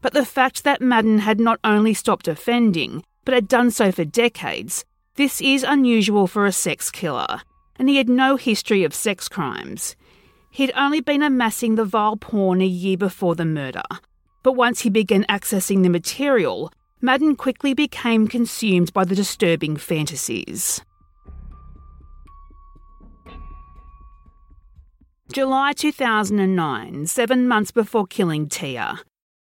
But 0.00 0.12
the 0.12 0.24
fact 0.24 0.64
that 0.64 0.80
Madden 0.80 1.18
had 1.18 1.38
not 1.38 1.60
only 1.62 1.94
stopped 1.94 2.26
offending, 2.26 3.04
but 3.24 3.34
had 3.34 3.48
done 3.48 3.70
so 3.70 3.92
for 3.92 4.04
decades, 4.04 4.84
this 5.16 5.40
is 5.40 5.62
unusual 5.62 6.26
for 6.26 6.46
a 6.46 6.52
sex 6.52 6.90
killer, 6.90 7.42
and 7.78 7.88
he 7.88 7.96
had 7.96 8.08
no 8.08 8.36
history 8.36 8.84
of 8.84 8.94
sex 8.94 9.28
crimes. 9.28 9.96
He'd 10.50 10.72
only 10.76 11.00
been 11.00 11.22
amassing 11.22 11.74
the 11.74 11.84
vile 11.84 12.16
porn 12.16 12.60
a 12.60 12.66
year 12.66 12.96
before 12.96 13.34
the 13.34 13.44
murder, 13.44 13.82
but 14.42 14.52
once 14.52 14.80
he 14.80 14.90
began 14.90 15.24
accessing 15.24 15.82
the 15.82 15.90
material, 15.90 16.72
Madden 17.00 17.36
quickly 17.36 17.74
became 17.74 18.26
consumed 18.26 18.92
by 18.92 19.04
the 19.04 19.14
disturbing 19.14 19.76
fantasies. 19.76 20.80
July 25.32 25.72
2009, 25.72 27.06
seven 27.06 27.46
months 27.46 27.70
before 27.70 28.06
killing 28.06 28.48
Tia, 28.48 29.00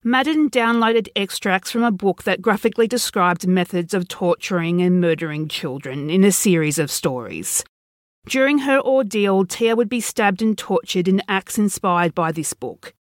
Madden 0.03 0.49
downloaded 0.49 1.07
extracts 1.15 1.71
from 1.71 1.83
a 1.83 1.91
book 1.91 2.23
that 2.23 2.41
graphically 2.41 2.87
described 2.87 3.47
methods 3.47 3.93
of 3.93 4.07
torturing 4.07 4.81
and 4.81 5.01
murdering 5.01 5.47
children 5.47 6.09
in 6.09 6.23
a 6.23 6.31
series 6.31 6.77
of 6.77 6.91
stories. 6.91 7.63
During 8.27 8.59
her 8.59 8.79
ordeal, 8.79 9.45
Tia 9.45 9.75
would 9.75 9.89
be 9.89 10.01
stabbed 10.01 10.41
and 10.41 10.57
tortured 10.57 11.07
in 11.07 11.21
acts 11.27 11.57
inspired 11.57 12.13
by 12.13 12.31
this 12.31 12.53
book. 12.53 12.93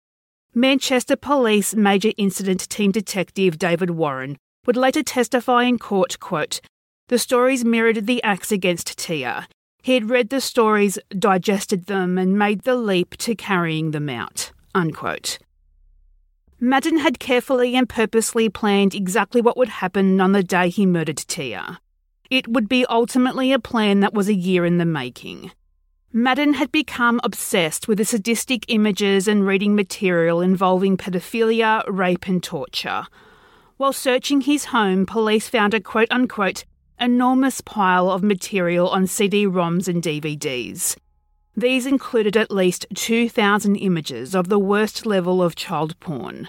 Manchester 0.55 1.17
Police 1.17 1.75
Major 1.75 2.13
Incident 2.17 2.69
Team 2.69 2.93
Detective 2.93 3.59
David 3.59 3.91
Warren 3.91 4.37
would 4.67 4.77
later 4.77 5.03
testify 5.03 5.65
in 5.65 5.79
court, 5.79 6.19
quote, 6.21 6.61
The 7.09 7.19
stories 7.19 7.65
mirrored 7.65 8.07
the 8.07 8.23
acts 8.23 8.51
against 8.51 8.99
Tia. 8.99 9.49
He 9.83 9.95
had 9.95 10.11
read 10.11 10.31
the 10.31 10.41
stories, 10.41 10.99
digested 11.11 11.87
them, 11.87 12.19
and 12.19 12.39
made 12.39 12.63
the 12.63 12.75
leap 12.75 13.17
to 13.19 13.35
carrying 13.35 13.93
them 13.93 14.09
out. 14.09 14.51
Unquote. 14.75 15.39
Madden 16.59 16.99
had 16.99 17.19
carefully 17.19 17.77
and 17.77 17.89
purposely 17.89 18.49
planned 18.49 18.95
exactly 18.95 19.41
what 19.41 19.57
would 19.57 19.69
happen 19.69 20.21
on 20.21 20.33
the 20.33 20.43
day 20.43 20.71
he 20.71 20.87
murdered 20.87 21.19
Tia. 21.19 21.81
It 22.31 22.49
would 22.49 22.69
be 22.69 22.87
ultimately 22.87 23.53
a 23.53 23.59
plan 23.59 24.01
that 24.01 24.15
was 24.15 24.29
a 24.29 24.35
year 24.35 24.65
in 24.65 24.79
the 24.79 24.85
making. 24.85 25.53
Madden 26.13 26.55
had 26.55 26.73
become 26.73 27.21
obsessed 27.23 27.89
with 27.89 27.99
the 27.99 28.05
sadistic 28.05 28.65
images 28.69 29.29
and 29.29 29.47
reading 29.47 29.75
material 29.75 30.41
involving 30.41 30.97
pedophilia, 30.97 31.85
rape, 31.89 32.27
and 32.27 32.43
torture. 32.43 33.07
While 33.77 33.93
searching 33.93 34.41
his 34.41 34.67
home, 34.67 35.05
police 35.05 35.49
found 35.49 35.75
a 35.75 35.81
quote 35.81 36.09
unquote 36.11 36.65
enormous 36.99 37.61
pile 37.61 38.11
of 38.11 38.23
material 38.23 38.89
on 38.89 39.07
CD 39.07 39.47
ROMs 39.47 39.89
and 39.89 40.03
DVDs. 40.03 40.97
These 41.55 41.87
included 41.87 42.37
at 42.37 42.51
least 42.51 42.87
2,000 42.95 43.77
images 43.77 44.35
of 44.35 44.49
the 44.49 44.59
worst 44.59 45.07
level 45.07 45.43
of 45.43 45.57
child 45.57 45.99
porn. 46.01 46.49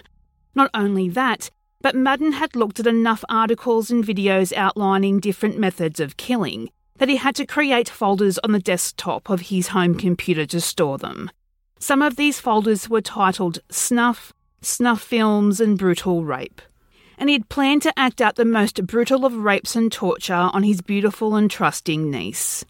Not 0.54 0.70
only 0.74 1.08
that, 1.10 1.50
but 1.80 1.94
Madden 1.94 2.32
had 2.32 2.56
looked 2.56 2.80
at 2.80 2.86
enough 2.86 3.24
articles 3.28 3.90
and 3.90 4.04
videos 4.04 4.52
outlining 4.52 5.20
different 5.20 5.58
methods 5.58 6.00
of 6.00 6.16
killing 6.16 6.70
that 6.98 7.08
he 7.08 7.16
had 7.16 7.34
to 7.36 7.46
create 7.46 7.88
folders 7.88 8.38
on 8.38 8.52
the 8.52 8.58
desktop 8.58 9.30
of 9.30 9.42
his 9.42 9.68
home 9.68 9.94
computer 9.94 10.44
to 10.46 10.60
store 10.60 10.98
them. 10.98 11.30
Some 11.78 12.02
of 12.02 12.16
these 12.16 12.40
folders 12.40 12.88
were 12.88 13.00
titled 13.00 13.60
Snuff, 13.70 14.32
Snuff 14.60 15.00
Films, 15.00 15.60
and 15.60 15.78
Brutal 15.78 16.24
Rape. 16.24 16.60
And 17.16 17.28
he 17.28 17.34
had 17.34 17.48
planned 17.48 17.82
to 17.82 17.96
act 17.96 18.20
out 18.20 18.36
the 18.36 18.44
most 18.44 18.84
brutal 18.86 19.24
of 19.24 19.36
rapes 19.36 19.76
and 19.76 19.90
torture 19.90 20.34
on 20.34 20.64
his 20.64 20.80
beautiful 20.80 21.36
and 21.36 21.50
trusting 21.50 22.10
niece. 22.10 22.64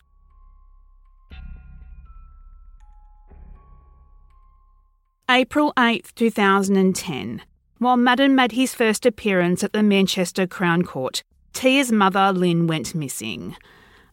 April 5.30 5.72
8, 5.78 6.12
2010. 6.14 7.42
While 7.78 7.96
Madden 7.96 8.34
made 8.34 8.52
his 8.52 8.74
first 8.74 9.06
appearance 9.06 9.62
at 9.62 9.72
the 9.72 9.84
Manchester 9.84 10.48
Crown 10.48 10.82
Court, 10.82 11.22
Tia's 11.52 11.92
mother, 11.92 12.32
Lynn, 12.32 12.66
went 12.66 12.92
missing. 12.92 13.54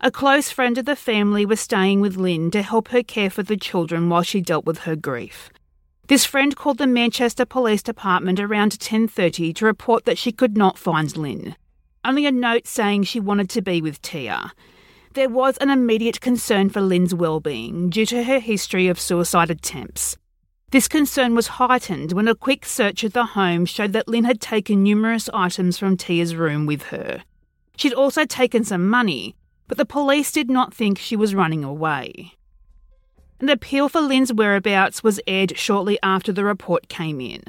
A 0.02 0.12
close 0.12 0.52
friend 0.52 0.78
of 0.78 0.86
the 0.86 0.96
family 0.96 1.48
was 1.48 1.60
staying 1.60 2.00
with 2.00 2.16
Lynn 2.16 2.52
to 2.52 2.62
help 2.62 2.90
her 2.90 3.02
care 3.02 3.32
for 3.32 3.42
the 3.42 3.58
children 3.58 4.08
while 4.08 4.22
she 4.22 4.40
dealt 4.40 4.66
with 4.66 4.80
her 4.80 4.96
grief. 4.96 5.50
This 6.08 6.26
friend 6.26 6.56
called 6.56 6.78
the 6.78 6.86
Manchester 6.86 7.44
Police 7.44 7.82
Department 7.82 8.40
around 8.40 8.80
10:30 8.80 9.52
to 9.56 9.66
report 9.66 10.06
that 10.06 10.20
she 10.20 10.32
could 10.32 10.56
not 10.56 10.78
find 10.78 11.18
Lynn. 11.18 11.56
Only 12.04 12.28
a 12.28 12.32
note 12.32 12.68
saying 12.68 13.04
she 13.06 13.20
wanted 13.20 13.50
to 13.50 13.64
be 13.64 13.82
with 13.82 14.00
Tia. 14.04 14.52
There 15.14 15.30
was 15.30 15.58
an 15.58 15.72
immediate 15.72 16.22
concern 16.22 16.70
for 16.70 16.82
Lynn's 16.82 17.16
well-being 17.16 17.90
due 17.90 18.06
to 18.06 18.26
her 18.26 18.38
history 18.38 18.88
of 18.88 19.00
suicide 19.00 19.50
attempts. 19.50 20.18
This 20.72 20.88
concern 20.88 21.36
was 21.36 21.48
heightened 21.48 22.12
when 22.12 22.28
a 22.28 22.36
quick 22.36 22.66
search 22.66 23.04
of 23.04 23.14
the 23.14 23.28
home 23.28 23.66
showed 23.66 23.94
that 23.94 24.08
Lynn 24.08 24.26
had 24.26 24.42
taken 24.42 24.84
numerous 24.84 25.30
items 25.34 25.78
from 25.78 25.96
Tia's 25.96 26.36
room 26.36 26.66
with 26.66 26.84
her. 26.84 27.24
She'd 27.78 27.94
also 27.94 28.26
taken 28.26 28.64
some 28.64 28.90
money, 28.90 29.36
but 29.68 29.78
the 29.78 29.86
police 29.86 30.32
did 30.32 30.50
not 30.50 30.74
think 30.74 30.98
she 30.98 31.16
was 31.16 31.36
running 31.36 31.64
away. 31.64 32.34
An 33.40 33.50
appeal 33.50 33.90
for 33.90 34.02
Lynn's 34.02 34.34
whereabouts 34.34 35.04
was 35.04 35.20
aired 35.28 35.58
shortly 35.58 36.00
after 36.02 36.32
the 36.32 36.46
report 36.46 36.88
came 36.88 37.20
in. 37.20 37.44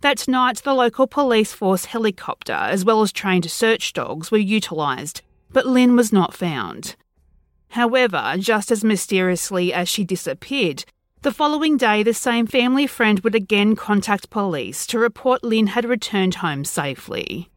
That 0.00 0.28
night, 0.28 0.62
the 0.62 0.74
local 0.74 1.06
police 1.06 1.52
force 1.52 1.86
helicopter, 1.86 2.52
as 2.52 2.84
well 2.84 3.02
as 3.02 3.10
trained 3.10 3.50
search 3.50 3.92
dogs, 3.92 4.30
were 4.30 4.38
utilised, 4.38 5.22
but 5.50 5.66
Lynn 5.66 5.96
was 5.96 6.12
not 6.12 6.34
found. 6.34 6.94
However, 7.70 8.36
just 8.38 8.70
as 8.70 8.84
mysteriously 8.84 9.72
as 9.72 9.88
she 9.88 10.04
disappeared, 10.04 10.84
the 11.24 11.32
following 11.32 11.78
day, 11.78 12.02
the 12.02 12.12
same 12.12 12.46
family 12.46 12.86
friend 12.86 13.20
would 13.20 13.34
again 13.34 13.74
contact 13.74 14.28
police 14.28 14.86
to 14.86 14.98
report 14.98 15.42
Lynn 15.42 15.68
had 15.68 15.86
returned 15.86 16.34
home 16.36 16.66
safely. 16.66 17.50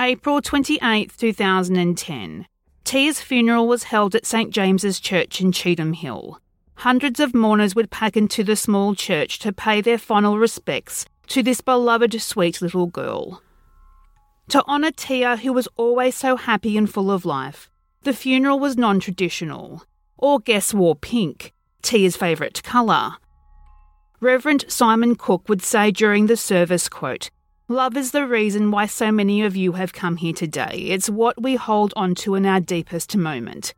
April 0.00 0.42
28, 0.42 1.12
2010. 1.16 2.46
Tia's 2.82 3.20
funeral 3.20 3.68
was 3.68 3.84
held 3.84 4.16
at 4.16 4.26
St 4.26 4.50
James's 4.50 4.98
Church 4.98 5.40
in 5.40 5.52
Cheetham 5.52 5.94
Hill. 5.94 6.40
Hundreds 6.78 7.20
of 7.20 7.34
mourners 7.34 7.76
would 7.76 7.92
pack 7.92 8.16
into 8.16 8.42
the 8.42 8.56
small 8.56 8.96
church 8.96 9.38
to 9.38 9.52
pay 9.52 9.80
their 9.80 9.96
final 9.96 10.38
respects 10.38 11.06
to 11.28 11.40
this 11.40 11.60
beloved, 11.60 12.20
sweet 12.20 12.60
little 12.60 12.88
girl. 12.88 13.40
To 14.48 14.64
honour 14.64 14.90
Tia, 14.90 15.36
who 15.36 15.52
was 15.52 15.68
always 15.76 16.16
so 16.16 16.34
happy 16.34 16.76
and 16.76 16.92
full 16.92 17.12
of 17.12 17.24
life, 17.24 17.70
the 18.02 18.12
funeral 18.12 18.58
was 18.58 18.76
non 18.76 18.98
traditional. 18.98 19.84
All 20.24 20.38
guests 20.38 20.72
wore 20.72 20.96
pink, 20.96 21.52
Tia's 21.82 22.16
favourite 22.16 22.62
colour. 22.62 23.16
Reverend 24.20 24.64
Simon 24.68 25.16
Cook 25.16 25.50
would 25.50 25.60
say 25.60 25.90
during 25.90 26.28
the 26.28 26.36
service, 26.38 26.88
quote, 26.88 27.28
Love 27.68 27.94
is 27.94 28.12
the 28.12 28.26
reason 28.26 28.70
why 28.70 28.86
so 28.86 29.12
many 29.12 29.42
of 29.42 29.54
you 29.54 29.72
have 29.72 29.92
come 29.92 30.16
here 30.16 30.32
today. 30.32 30.86
It's 30.88 31.10
what 31.10 31.42
we 31.42 31.56
hold 31.56 31.92
on 31.94 32.14
to 32.14 32.36
in 32.36 32.46
our 32.46 32.58
deepest 32.58 33.14
moment. 33.14 33.74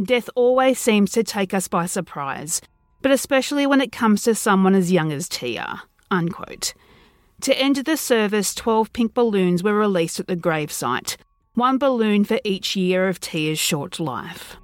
Death 0.00 0.30
always 0.36 0.78
seems 0.78 1.10
to 1.10 1.24
take 1.24 1.52
us 1.52 1.66
by 1.66 1.86
surprise, 1.86 2.60
but 3.02 3.10
especially 3.10 3.66
when 3.66 3.80
it 3.80 3.90
comes 3.90 4.22
to 4.22 4.36
someone 4.36 4.76
as 4.76 4.92
young 4.92 5.10
as 5.10 5.28
Tia. 5.28 5.82
Unquote. 6.12 6.74
To 7.40 7.58
end 7.58 7.74
the 7.74 7.96
service, 7.96 8.54
12 8.54 8.92
pink 8.92 9.14
balloons 9.14 9.64
were 9.64 9.74
released 9.74 10.20
at 10.20 10.28
the 10.28 10.36
gravesite, 10.36 11.16
one 11.54 11.76
balloon 11.76 12.22
for 12.22 12.38
each 12.44 12.76
year 12.76 13.08
of 13.08 13.18
Tia's 13.18 13.58
short 13.58 13.98
life. 13.98 14.58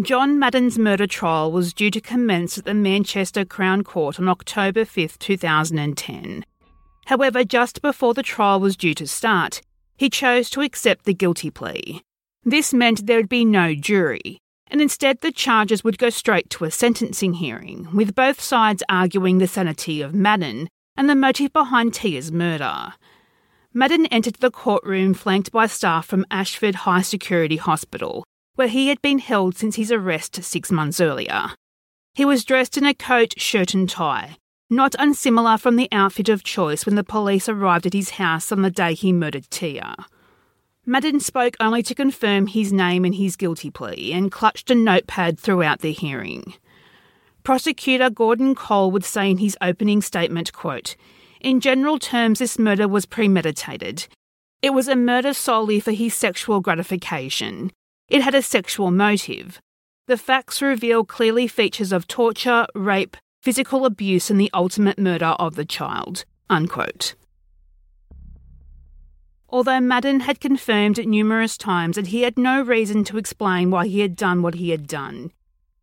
John 0.00 0.38
Madden's 0.38 0.78
murder 0.78 1.08
trial 1.08 1.50
was 1.50 1.74
due 1.74 1.90
to 1.90 2.00
commence 2.00 2.56
at 2.56 2.64
the 2.64 2.72
Manchester 2.72 3.44
Crown 3.44 3.82
Court 3.82 4.20
on 4.20 4.28
October 4.28 4.84
5, 4.84 5.18
2010. 5.18 6.44
However, 7.06 7.42
just 7.42 7.82
before 7.82 8.14
the 8.14 8.22
trial 8.22 8.60
was 8.60 8.76
due 8.76 8.94
to 8.94 9.08
start, 9.08 9.60
he 9.96 10.08
chose 10.08 10.50
to 10.50 10.60
accept 10.60 11.04
the 11.04 11.14
guilty 11.14 11.50
plea. 11.50 12.00
This 12.44 12.72
meant 12.72 13.06
there 13.06 13.16
would 13.16 13.28
be 13.28 13.44
no 13.44 13.74
jury, 13.74 14.38
and 14.68 14.80
instead 14.80 15.20
the 15.20 15.32
charges 15.32 15.82
would 15.82 15.98
go 15.98 16.10
straight 16.10 16.48
to 16.50 16.64
a 16.64 16.70
sentencing 16.70 17.34
hearing, 17.34 17.88
with 17.92 18.14
both 18.14 18.40
sides 18.40 18.84
arguing 18.88 19.38
the 19.38 19.48
sanity 19.48 20.00
of 20.00 20.14
Madden 20.14 20.68
and 20.96 21.10
the 21.10 21.16
motive 21.16 21.52
behind 21.52 21.92
Tia's 21.92 22.30
murder. 22.30 22.92
Madden 23.74 24.06
entered 24.06 24.36
the 24.36 24.52
courtroom 24.52 25.12
flanked 25.12 25.50
by 25.50 25.66
staff 25.66 26.06
from 26.06 26.24
Ashworth 26.30 26.76
High 26.76 27.02
Security 27.02 27.56
Hospital, 27.56 28.24
where 28.58 28.66
he 28.66 28.88
had 28.88 29.00
been 29.00 29.20
held 29.20 29.56
since 29.56 29.76
his 29.76 29.92
arrest 29.92 30.42
six 30.42 30.72
months 30.72 31.00
earlier. 31.00 31.50
He 32.14 32.24
was 32.24 32.44
dressed 32.44 32.76
in 32.76 32.84
a 32.84 32.92
coat, 32.92 33.34
shirt, 33.36 33.72
and 33.72 33.88
tie, 33.88 34.36
not 34.68 34.96
unsimilar 34.98 35.56
from 35.58 35.76
the 35.76 35.88
outfit 35.92 36.28
of 36.28 36.42
choice 36.42 36.84
when 36.84 36.96
the 36.96 37.04
police 37.04 37.48
arrived 37.48 37.86
at 37.86 37.92
his 37.92 38.10
house 38.10 38.50
on 38.50 38.62
the 38.62 38.70
day 38.72 38.94
he 38.94 39.12
murdered 39.12 39.48
Tia. 39.48 39.94
Madden 40.84 41.20
spoke 41.20 41.56
only 41.60 41.84
to 41.84 41.94
confirm 41.94 42.48
his 42.48 42.72
name 42.72 43.04
and 43.04 43.14
his 43.14 43.36
guilty 43.36 43.70
plea 43.70 44.12
and 44.12 44.32
clutched 44.32 44.72
a 44.72 44.74
notepad 44.74 45.38
throughout 45.38 45.78
the 45.78 45.92
hearing. 45.92 46.54
Prosecutor 47.44 48.10
Gordon 48.10 48.56
Cole 48.56 48.90
would 48.90 49.04
say 49.04 49.30
in 49.30 49.38
his 49.38 49.56
opening 49.60 50.02
statement, 50.02 50.52
quote, 50.52 50.96
In 51.40 51.60
general 51.60 52.00
terms, 52.00 52.40
this 52.40 52.58
murder 52.58 52.88
was 52.88 53.06
premeditated. 53.06 54.08
It 54.62 54.70
was 54.70 54.88
a 54.88 54.96
murder 54.96 55.32
solely 55.32 55.78
for 55.78 55.92
his 55.92 56.12
sexual 56.12 56.58
gratification. 56.58 57.70
It 58.08 58.22
had 58.22 58.34
a 58.34 58.42
sexual 58.42 58.90
motive. 58.90 59.60
The 60.06 60.16
facts 60.16 60.62
reveal 60.62 61.04
clearly 61.04 61.46
features 61.46 61.92
of 61.92 62.08
torture, 62.08 62.66
rape, 62.74 63.16
physical 63.42 63.84
abuse, 63.84 64.30
and 64.30 64.40
the 64.40 64.50
ultimate 64.54 64.98
murder 64.98 65.34
of 65.38 65.54
the 65.54 65.66
child. 65.66 66.24
Unquote. 66.48 67.14
Although 69.50 69.80
Madden 69.80 70.20
had 70.20 70.40
confirmed 70.40 71.06
numerous 71.06 71.56
times 71.56 71.96
that 71.96 72.08
he 72.08 72.22
had 72.22 72.38
no 72.38 72.62
reason 72.62 73.04
to 73.04 73.18
explain 73.18 73.70
why 73.70 73.86
he 73.86 74.00
had 74.00 74.16
done 74.16 74.42
what 74.42 74.54
he 74.54 74.70
had 74.70 74.86
done, 74.86 75.30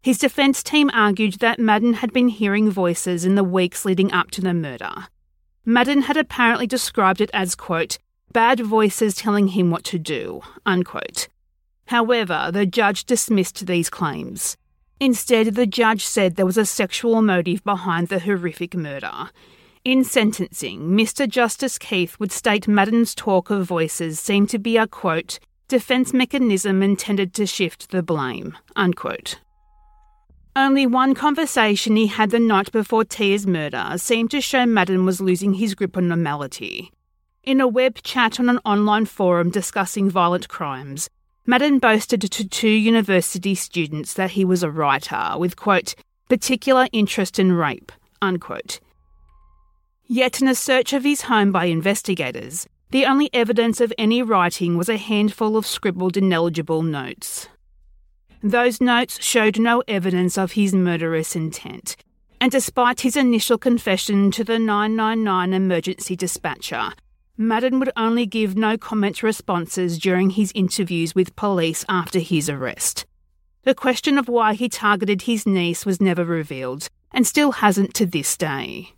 his 0.01 0.19
defence 0.19 0.61
team 0.61 0.91
argued 0.93 1.33
that 1.39 1.59
Madden 1.59 1.95
had 1.95 2.13
been 2.13 2.27
hearing 2.27 2.69
voices 2.69 3.25
in 3.25 3.33
the 3.33 3.43
weeks 3.43 3.85
leading 3.85 4.11
up 4.11 4.29
to 4.31 4.41
the 4.41 4.53
murder. 4.53 5.07
Madden 5.65 6.03
had 6.03 6.15
apparently 6.15 6.67
described 6.67 7.21
it 7.21 7.31
as, 7.33 7.55
quote, 7.55 7.97
bad 8.31 8.59
voices 8.59 9.15
telling 9.15 9.49
him 9.49 9.71
what 9.71 9.83
to 9.85 9.97
do, 9.97 10.41
unquote. 10.63 11.27
However, 11.87 12.49
the 12.51 12.65
judge 12.65 13.05
dismissed 13.05 13.65
these 13.65 13.89
claims. 13.89 14.57
Instead, 14.99 15.55
the 15.55 15.67
judge 15.67 16.05
said 16.05 16.35
there 16.35 16.45
was 16.45 16.57
a 16.57 16.65
sexual 16.65 17.21
motive 17.21 17.63
behind 17.63 18.07
the 18.07 18.19
horrific 18.19 18.73
murder. 18.73 19.29
In 19.83 20.03
sentencing, 20.03 20.89
Mr. 20.89 21.27
Justice 21.27 21.77
Keith 21.77 22.19
would 22.19 22.31
state 22.31 22.67
Madden's 22.67 23.13
talk 23.13 23.49
of 23.51 23.67
voices 23.67 24.19
seemed 24.19 24.49
to 24.49 24.57
be 24.57 24.77
a 24.77 24.87
quote, 24.87 25.37
defence 25.67 26.13
mechanism 26.13 26.81
intended 26.81 27.33
to 27.35 27.45
shift 27.45 27.91
the 27.91 28.01
blame, 28.01 28.57
unquote. 28.75 29.39
Only 30.55 30.87
one 30.87 31.13
conversation 31.13 31.97
he 31.97 32.07
had 32.07 32.31
the 32.31 32.39
night 32.39 32.71
before 32.71 33.03
Tia's 33.03 33.45
murder 33.45 33.93
seemed 33.97 34.31
to 34.31 34.39
show 34.39 34.65
Madden 34.65 35.05
was 35.05 35.19
losing 35.19 35.55
his 35.55 35.75
grip 35.75 35.97
on 35.97 36.07
normality. 36.07 36.91
In 37.43 37.59
a 37.59 37.67
web 37.67 38.01
chat 38.03 38.39
on 38.39 38.47
an 38.47 38.59
online 38.65 39.05
forum 39.05 39.49
discussing 39.49 40.09
violent 40.09 40.47
crimes, 40.47 41.09
Madden 41.47 41.77
boasted 41.77 42.21
to 42.21 42.47
two 42.47 42.67
university 42.67 43.53
students 43.53 44.13
that 44.13 44.31
he 44.31 44.43
was 44.43 44.63
a 44.63 44.71
writer 44.71 45.36
with, 45.38 45.55
quote, 45.55 45.93
particular 46.27 46.88
interest 46.91 47.38
in 47.38 47.53
rape, 47.53 47.91
unquote. 48.19 48.79
Yet, 50.08 50.41
in 50.41 50.47
a 50.47 50.55
search 50.55 50.91
of 50.91 51.03
his 51.03 51.21
home 51.21 51.51
by 51.51 51.65
investigators, 51.65 52.67
the 52.89 53.05
only 53.05 53.29
evidence 53.31 53.79
of 53.79 53.93
any 53.97 54.23
writing 54.23 54.75
was 54.75 54.89
a 54.89 54.97
handful 54.97 55.55
of 55.55 55.67
scribbled 55.67 56.17
ineligible 56.17 56.81
notes. 56.81 57.47
Those 58.41 58.81
notes 58.81 59.23
showed 59.23 59.60
no 59.60 59.84
evidence 59.88 60.38
of 60.38 60.53
his 60.53 60.73
murderous 60.73 61.36
intent, 61.36 61.95
and 62.41 62.51
despite 62.51 63.01
his 63.01 63.15
initial 63.15 63.58
confession 63.58 64.31
to 64.31 64.43
the 64.43 64.58
999 64.58 65.53
emergency 65.53 66.15
dispatcher, 66.15 66.91
Madden 67.37 67.79
would 67.79 67.91
only 67.97 68.25
give 68.25 68.55
no 68.55 68.77
comment 68.77 69.21
responses 69.21 69.99
during 69.99 70.31
his 70.31 70.51
interviews 70.55 71.13
with 71.13 71.35
police 71.35 71.83
after 71.89 72.19
his 72.19 72.49
arrest. 72.49 73.05
The 73.63 73.75
question 73.75 74.17
of 74.17 74.27
why 74.27 74.53
he 74.53 74.69
targeted 74.69 75.23
his 75.23 75.45
niece 75.45 75.85
was 75.85 75.99
never 75.99 76.23
revealed, 76.23 76.87
and 77.11 77.27
still 77.27 77.51
hasn't 77.51 77.93
to 77.95 78.05
this 78.05 78.37
day. 78.37 78.93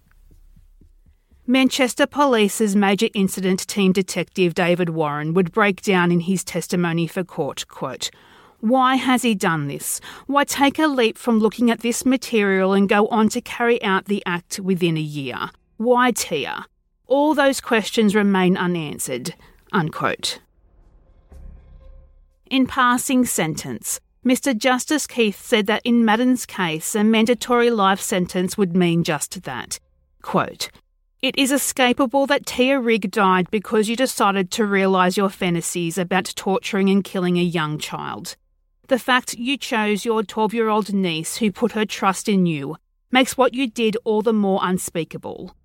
Manchester 1.48 2.06
Police's 2.06 2.76
major 2.76 3.08
incident 3.14 3.66
team 3.68 3.94
detective 3.94 4.54
David 4.54 4.90
Warren 4.90 5.34
would 5.34 5.52
break 5.52 5.82
down 5.82 6.12
in 6.12 6.20
his 6.20 6.44
testimony 6.44 7.08
for 7.08 7.24
court, 7.24 7.68
quote, 7.68 8.12
why 8.60 8.96
has 8.96 9.22
he 9.22 9.36
done 9.36 9.68
this? 9.68 10.02
Why 10.26 10.44
take 10.44 10.80
a 10.80 10.88
leap 10.88 11.18
from 11.18 11.40
looking 11.40 11.70
at 11.70 11.82
this 11.82 12.06
material 12.06 12.74
and 12.74 12.90
go 12.90 13.08
on 13.08 13.30
to 13.30 13.42
carry 13.42 13.82
out 13.84 14.06
the 14.06 14.24
act 14.26 14.60
within 14.60 14.98
a 14.98 15.02
year? 15.02 15.52
Why 15.78 16.12
Tia? 16.12 16.66
All 17.08 17.34
those 17.34 17.62
questions 17.62 18.16
remain 18.16 18.58
unanswered. 18.58 19.34
Unquote. 19.72 20.40
In 22.50 22.68
passing 22.68 23.26
sentence, 23.26 24.02
Mr. 24.26 24.56
Justice 24.58 25.08
Keith 25.08 25.42
said 25.42 25.68
that 25.68 25.82
in 25.86 26.04
Madden's 26.04 26.46
case, 26.46 26.96
a 26.96 27.04
mandatory 27.04 27.70
life 27.70 28.02
sentence 28.02 28.58
would 28.58 28.76
mean 28.76 29.06
just 29.06 29.44
that. 29.44 29.80
Quote, 30.22 30.70
it 31.22 31.38
is 31.38 31.52
escapable 31.52 32.28
that 32.28 32.46
Tia 32.46 32.80
Rigg 32.80 33.10
died 33.10 33.50
because 33.50 33.88
you 33.88 33.96
decided 33.96 34.52
to 34.52 34.66
realise 34.66 35.18
your 35.18 35.30
fantasies 35.30 35.98
about 35.98 36.34
torturing 36.36 36.90
and 36.90 37.04
killing 37.04 37.38
a 37.38 37.42
young 37.42 37.80
child. 37.80 38.36
The 38.88 39.00
fact 39.00 39.34
you 39.34 39.58
chose 39.58 40.06
your 40.06 40.24
12 40.24 40.54
year 40.54 40.70
old 40.70 40.94
niece 40.94 41.38
who 41.38 41.52
put 41.52 41.72
her 41.72 41.86
trust 41.86 42.28
in 42.28 42.46
you 42.46 42.76
makes 43.12 43.38
what 43.38 43.54
you 43.54 43.68
did 43.68 43.98
all 44.04 44.22
the 44.22 44.34
more 44.34 44.60
unspeakable 44.62 45.56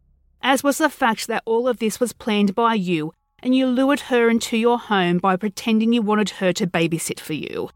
as 0.43 0.63
was 0.63 0.79
the 0.79 0.91
fact 0.91 1.27
that 1.29 1.43
all 1.47 1.69
of 1.69 1.79
this 1.79 2.01
was 2.01 2.13
planned 2.13 2.55
by 2.55 2.75
you 2.75 3.13
and 3.43 3.55
you 3.55 3.67
lured 3.67 4.01
her 4.01 4.29
into 4.29 4.57
your 4.57 4.79
home 4.79 5.19
by 5.19 5.37
pretending 5.37 5.93
you 5.93 6.03
wanted 6.03 6.31
her 6.31 6.53
to 6.53 6.67
babysit 6.67 7.19
for 7.19 7.33
you. 7.33 7.69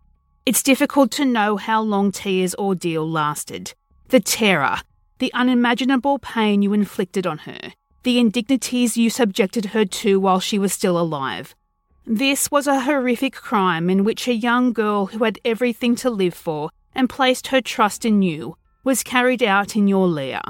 It's 0.44 0.62
difficult 0.62 1.11
to 1.12 1.24
know 1.24 1.57
how 1.57 1.83
long 1.83 2.12
Tia's 2.12 2.55
ordeal 2.55 3.09
lasted. 3.09 3.74
The 4.09 4.20
terror, 4.20 4.76
the 5.18 5.33
unimaginable 5.35 6.20
pain 6.20 6.62
you 6.62 6.72
inflicted 6.72 7.26
on 7.26 7.38
her, 7.38 7.72
the 8.05 8.20
indignities 8.20 8.96
you 8.96 9.11
subjected 9.11 9.66
her 9.66 9.85
to 9.85 10.20
while 10.20 10.38
she 10.38 10.59
was 10.59 10.72
still 10.72 10.98
alive. 10.98 11.57
This 12.07 12.48
was 12.52 12.68
a 12.68 12.83
horrific 12.83 13.35
crime 13.35 13.90
in 13.90 14.05
which 14.05 14.29
a 14.29 14.35
young 14.35 14.72
girl 14.72 15.07
who 15.07 15.24
had 15.24 15.40
everything 15.44 15.96
to 15.96 16.11
live 16.11 16.35
for 16.35 16.70
and 16.94 17.11
placed 17.11 17.48
her 17.48 17.61
trust 17.61 18.05
in 18.05 18.22
you 18.22 18.57
was 18.85 19.02
carried 19.02 19.42
out 19.42 19.74
in 19.74 19.88
your 19.88 20.07
lair. 20.07 20.40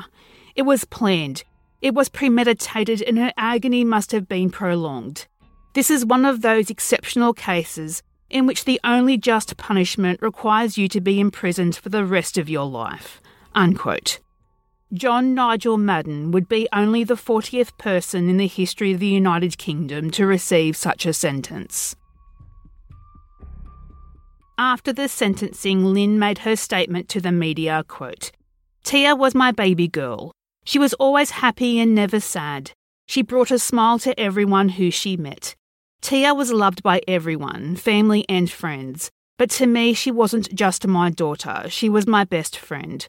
It 0.55 0.63
was 0.63 0.85
planned, 0.85 1.45
it 1.81 1.95
was 1.95 2.09
premeditated 2.09 3.03
and 3.03 3.19
her 3.19 3.33
agony 3.37 3.85
must 3.85 4.13
have 4.13 4.29
been 4.29 4.51
prolonged. 4.51 5.27
This 5.75 5.91
is 5.91 6.07
one 6.07 6.25
of 6.25 6.43
those 6.43 6.71
exceptional 6.71 7.35
cases 7.35 8.03
in 8.31 8.47
which 8.47 8.65
the 8.65 8.81
only 8.83 9.17
just 9.17 9.57
punishment 9.57 10.21
requires 10.23 10.79
you 10.79 10.89
to 10.89 11.01
be 11.01 11.21
imprisoned 11.21 11.77
for 11.77 11.89
the 11.89 12.05
rest 12.05 12.39
of 12.39 12.49
your 12.49 12.67
life. 12.67 13.21
Unquote. 13.55 14.21
John 14.93 15.35
Nigel 15.35 15.79
Madden 15.79 16.31
would 16.31 16.49
be 16.49 16.69
only 16.73 17.03
the 17.05 17.15
40th 17.15 17.77
person 17.77 18.29
in 18.29 18.37
the 18.37 18.47
history 18.47 18.93
of 18.93 19.01
the 19.01 19.07
United 19.07 19.59
Kingdom 19.59 20.11
to 20.13 20.27
receive 20.27 20.77
such 20.77 21.07
a 21.07 21.13
sentence. 21.13 21.97
After 24.59 24.93
the 24.93 25.09
sentencing, 25.09 25.85
Lynn 25.85 26.19
made 26.19 26.39
her 26.39 26.57
statement 26.57 27.09
to 27.11 27.21
the 27.21 27.33
media, 27.33 27.85
quote, 27.87 28.31
Tia 28.85 29.15
was 29.15 29.35
my 29.35 29.51
baby 29.51 29.89
girl. 29.89 30.33
She 30.67 30.81
was 30.81 30.95
always 30.95 31.31
happy 31.31 31.79
and 31.79 31.95
never 31.95 32.19
sad. 32.19 32.73
She 33.07 33.23
brought 33.23 33.53
a 33.53 33.59
smile 33.59 34.01
to 34.01 34.19
everyone 34.19 34.71
who 34.71 34.91
she 34.91 35.17
met. 35.17 35.55
Tia 36.03 36.35
was 36.35 36.53
loved 36.53 36.83
by 36.83 37.01
everyone, 37.07 37.77
family 37.77 38.25
and 38.29 38.51
friends. 38.51 39.11
But 39.39 39.51
to 39.51 39.67
me, 39.67 39.95
she 39.95 40.11
wasn't 40.11 40.53
just 40.53 40.85
my 40.85 41.11
daughter, 41.11 41.67
she 41.69 41.89
was 41.89 42.09
my 42.09 42.25
best 42.25 42.57
friend. 42.57 43.07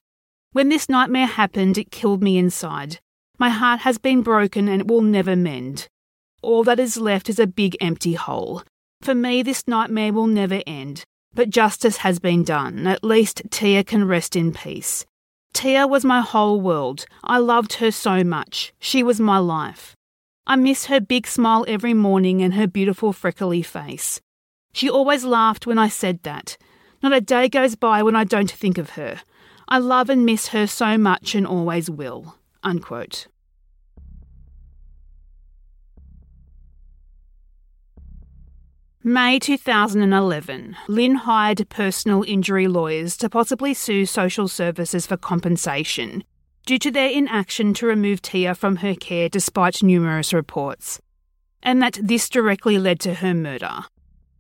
When 0.52 0.70
this 0.70 0.88
nightmare 0.88 1.26
happened, 1.26 1.80
it 1.80 1.89
killed 1.89 2.22
me 2.22 2.38
inside. 2.38 3.00
My 3.39 3.50
heart 3.50 3.80
has 3.80 3.98
been 3.98 4.22
broken 4.22 4.67
and 4.67 4.82
it 4.82 4.88
will 4.88 5.02
never 5.02 5.36
mend. 5.36 5.88
All 6.43 6.63
that 6.63 6.80
is 6.80 6.98
left 6.98 7.28
is 7.28 7.39
a 7.39 7.48
big 7.48 7.76
empty 7.82 8.13
hole. 8.13 8.62
For 9.02 9.15
me, 9.15 9.41
this 9.41 9.67
nightmare 9.67 10.13
will 10.13 10.28
never 10.28 10.62
end. 10.67 11.04
But 11.34 11.50
justice 11.50 11.98
has 11.98 12.20
been 12.20 12.43
done. 12.43 12.86
At 12.86 13.04
least 13.04 13.41
Tia 13.50 13.84
can 13.84 14.08
rest 14.08 14.36
in 14.36 14.54
peace. 14.54 15.06
Tia 15.58 15.88
was 15.88 16.06
my 16.06 16.22
whole 16.22 16.62
world. 16.62 17.08
I 17.24 17.39
loved 17.39 17.74
her 17.82 17.89
so 17.89 18.24
much. 18.24 18.74
She 18.78 19.02
was 19.02 19.20
my 19.20 19.39
life. 19.39 19.96
I 20.46 20.56
miss 20.56 20.86
her 20.86 21.02
big 21.02 21.26
smile 21.26 21.65
every 21.67 21.96
morning 21.96 22.43
and 22.43 22.54
her 22.54 22.67
beautiful 22.67 23.12
freckly 23.12 23.63
face. 23.63 24.22
She 24.72 24.88
always 24.88 25.26
laughed 25.26 25.65
when 25.65 25.80
I 25.80 25.89
said 25.89 26.22
that. 26.22 26.58
Not 27.02 27.12
a 27.12 27.22
day 27.22 27.50
goes 27.50 27.74
by 27.76 28.04
when 28.04 28.15
I 28.15 28.24
don't 28.24 28.52
think 28.52 28.78
of 28.78 28.91
her. 28.91 29.22
I 29.67 29.80
love 29.80 30.12
and 30.12 30.28
miss 30.28 30.50
her 30.50 30.67
so 30.67 30.96
much 30.96 31.34
and 31.34 31.48
always 31.48 31.89
will. 31.89 32.36
Unquote. 32.62 33.26
May 39.08 39.39
2011, 39.39 40.76
Lynn 40.89 41.15
hired 41.15 41.70
personal 41.70 42.24
injury 42.24 42.67
lawyers 42.67 43.15
to 43.15 43.30
possibly 43.30 43.74
sue 43.74 44.06
social 44.06 44.50
services 44.50 45.08
for 45.08 45.15
compensation 45.15 46.26
due 46.65 46.78
to 46.80 46.91
their 46.91 47.10
inaction 47.10 47.74
to 47.76 47.86
remove 47.88 48.22
Tia 48.22 48.54
from 48.54 48.76
her 48.76 48.96
care 48.96 49.30
despite 49.30 49.82
numerous 49.82 50.34
reports, 50.34 51.00
and 51.63 51.82
that 51.82 51.98
this 52.04 52.28
directly 52.28 52.78
led 52.78 53.00
to 53.00 53.13
her 53.13 53.34
murder. 53.34 53.86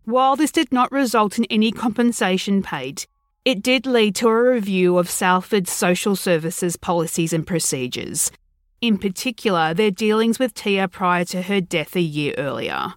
While 0.03 0.35
this 0.35 0.51
did 0.51 0.73
not 0.73 0.91
result 0.91 1.37
in 1.37 1.45
any 1.45 1.71
compensation 1.71 2.61
paid, 2.61 3.05
it 3.45 3.63
did 3.63 3.85
lead 3.85 4.15
to 4.15 4.27
a 4.27 4.51
review 4.51 4.97
of 4.97 5.09
Salford's 5.09 5.71
social 5.71 6.17
services 6.17 6.75
policies 6.75 7.31
and 7.31 7.47
procedures, 7.47 8.33
in 8.81 8.97
particular 8.97 9.73
their 9.73 9.91
dealings 9.91 10.39
with 10.39 10.53
Tia 10.53 10.89
prior 10.89 11.23
to 11.23 11.43
her 11.43 11.61
death 11.61 11.95
a 11.95 12.01
year 12.01 12.35
earlier. 12.37 12.95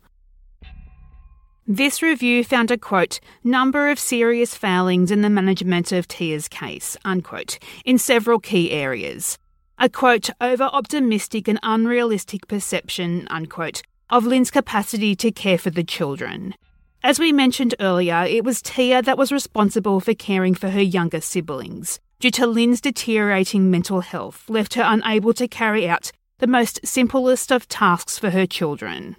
This 1.67 2.03
review 2.03 2.43
found 2.43 2.71
a 2.71 2.79
quote, 2.79 3.21
number 3.45 3.91
of 3.91 3.99
serious 3.99 4.55
failings 4.55 5.11
in 5.11 5.21
the 5.21 5.31
management 5.31 5.93
of 5.93 6.09
Tia's 6.09 6.49
case, 6.49 6.97
unquote, 7.05 7.59
in 7.85 7.99
several 7.99 8.41
key 8.41 8.73
areas. 8.73 9.39
A 9.79 9.89
quote, 9.89 10.31
over 10.41 10.65
optimistic 10.65 11.47
and 11.49 11.61
unrealistic 11.63 12.49
perception, 12.49 13.29
unquote, 13.31 13.83
of 14.09 14.25
Lynn's 14.25 14.51
capacity 14.51 15.15
to 15.17 15.31
care 15.31 15.59
for 15.59 15.71
the 15.71 15.85
children. 15.85 16.55
As 17.05 17.19
we 17.19 17.33
mentioned 17.33 17.75
earlier, 17.79 18.25
it 18.27 18.43
was 18.43 18.63
Tia 18.63 19.03
that 19.03 19.19
was 19.19 19.31
responsible 19.31 20.01
for 20.01 20.15
caring 20.15 20.55
for 20.55 20.71
her 20.71 20.83
younger 20.83 21.21
siblings. 21.21 22.01
Due 22.19 22.31
to 22.33 22.47
Lynn's 22.47 22.81
deteriorating 22.81 23.71
mental 23.71 24.01
health, 24.01 24.49
left 24.49 24.75
her 24.75 24.85
unable 24.85 25.35
to 25.35 25.47
carry 25.47 25.89
out 25.89 26.11
the 26.39 26.47
most 26.47 26.81
simplest 26.85 27.53
of 27.53 27.69
tasks 27.69 28.19
for 28.19 28.31
her 28.31 28.47
children 28.47 29.17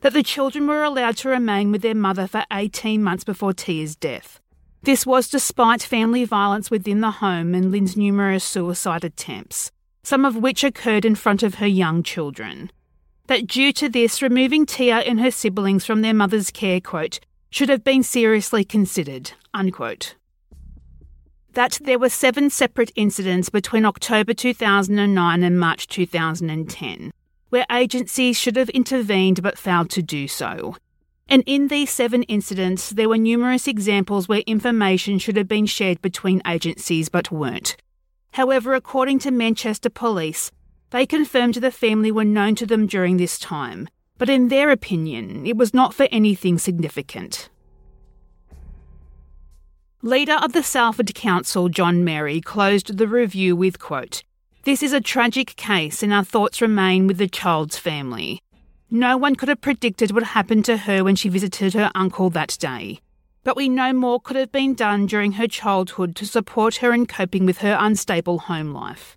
that 0.00 0.12
the 0.12 0.22
children 0.22 0.66
were 0.66 0.82
allowed 0.82 1.16
to 1.18 1.28
remain 1.28 1.70
with 1.70 1.82
their 1.82 1.94
mother 1.94 2.26
for 2.26 2.44
18 2.52 3.02
months 3.02 3.24
before 3.24 3.52
Tia's 3.52 3.96
death. 3.96 4.40
This 4.82 5.04
was 5.04 5.28
despite 5.28 5.82
family 5.82 6.24
violence 6.24 6.70
within 6.70 7.00
the 7.00 7.10
home 7.10 7.54
and 7.54 7.70
Lynn's 7.70 7.96
numerous 7.96 8.44
suicide 8.44 9.04
attempts, 9.04 9.70
some 10.02 10.24
of 10.24 10.36
which 10.36 10.64
occurred 10.64 11.04
in 11.04 11.14
front 11.14 11.42
of 11.42 11.56
her 11.56 11.66
young 11.66 12.02
children. 12.02 12.70
That 13.26 13.46
due 13.46 13.72
to 13.74 13.88
this, 13.88 14.22
removing 14.22 14.64
Tia 14.64 14.98
and 14.98 15.20
her 15.20 15.30
siblings 15.30 15.84
from 15.84 16.00
their 16.00 16.14
mother's 16.14 16.50
care, 16.50 16.80
quote, 16.80 17.20
should 17.50 17.68
have 17.68 17.84
been 17.84 18.02
seriously 18.02 18.64
considered, 18.64 19.32
unquote. 19.52 20.14
That 21.52 21.78
there 21.82 21.98
were 21.98 22.08
seven 22.08 22.48
separate 22.48 22.92
incidents 22.96 23.50
between 23.50 23.84
October 23.84 24.32
2009 24.32 25.42
and 25.42 25.60
March 25.60 25.88
2010 25.88 27.12
where 27.50 27.66
agencies 27.70 28.36
should 28.36 28.56
have 28.56 28.70
intervened 28.70 29.42
but 29.42 29.58
failed 29.58 29.90
to 29.90 30.02
do 30.02 30.26
so. 30.26 30.76
And 31.28 31.44
in 31.46 31.68
these 31.68 31.90
seven 31.90 32.24
incidents, 32.24 32.90
there 32.90 33.08
were 33.08 33.18
numerous 33.18 33.68
examples 33.68 34.26
where 34.26 34.42
information 34.46 35.18
should 35.18 35.36
have 35.36 35.46
been 35.46 35.66
shared 35.66 36.02
between 36.02 36.42
agencies 36.46 37.08
but 37.08 37.30
weren't. 37.30 37.76
However, 38.32 38.74
according 38.74 39.20
to 39.20 39.30
Manchester 39.30 39.90
Police, 39.90 40.50
they 40.90 41.06
confirmed 41.06 41.54
the 41.54 41.70
family 41.70 42.10
were 42.10 42.24
known 42.24 42.56
to 42.56 42.66
them 42.66 42.86
during 42.86 43.16
this 43.16 43.38
time, 43.38 43.88
but 44.18 44.28
in 44.28 44.48
their 44.48 44.70
opinion, 44.70 45.46
it 45.46 45.56
was 45.56 45.72
not 45.72 45.94
for 45.94 46.08
anything 46.10 46.58
significant. 46.58 47.48
Leader 50.02 50.38
of 50.42 50.52
the 50.52 50.62
Salford 50.62 51.14
Council, 51.14 51.68
John 51.68 52.04
Merry, 52.04 52.40
closed 52.40 52.96
the 52.96 53.06
review 53.06 53.54
with 53.54 53.78
quote, 53.78 54.22
This 54.62 54.82
is 54.82 54.92
a 54.92 55.00
tragic 55.00 55.56
case 55.56 56.02
and 56.02 56.12
our 56.12 56.22
thoughts 56.22 56.60
remain 56.60 57.06
with 57.06 57.16
the 57.16 57.28
child's 57.28 57.78
family. 57.78 58.42
No 58.90 59.16
one 59.16 59.34
could 59.34 59.48
have 59.48 59.62
predicted 59.62 60.10
what 60.10 60.22
happened 60.22 60.66
to 60.66 60.76
her 60.76 61.02
when 61.02 61.16
she 61.16 61.30
visited 61.30 61.72
her 61.72 61.90
uncle 61.94 62.28
that 62.30 62.58
day. 62.60 63.00
But 63.42 63.56
we 63.56 63.70
know 63.70 63.94
more 63.94 64.20
could 64.20 64.36
have 64.36 64.52
been 64.52 64.74
done 64.74 65.06
during 65.06 65.32
her 65.32 65.48
childhood 65.48 66.14
to 66.16 66.26
support 66.26 66.76
her 66.76 66.92
in 66.92 67.06
coping 67.06 67.46
with 67.46 67.58
her 67.58 67.74
unstable 67.80 68.38
home 68.40 68.74
life. 68.74 69.16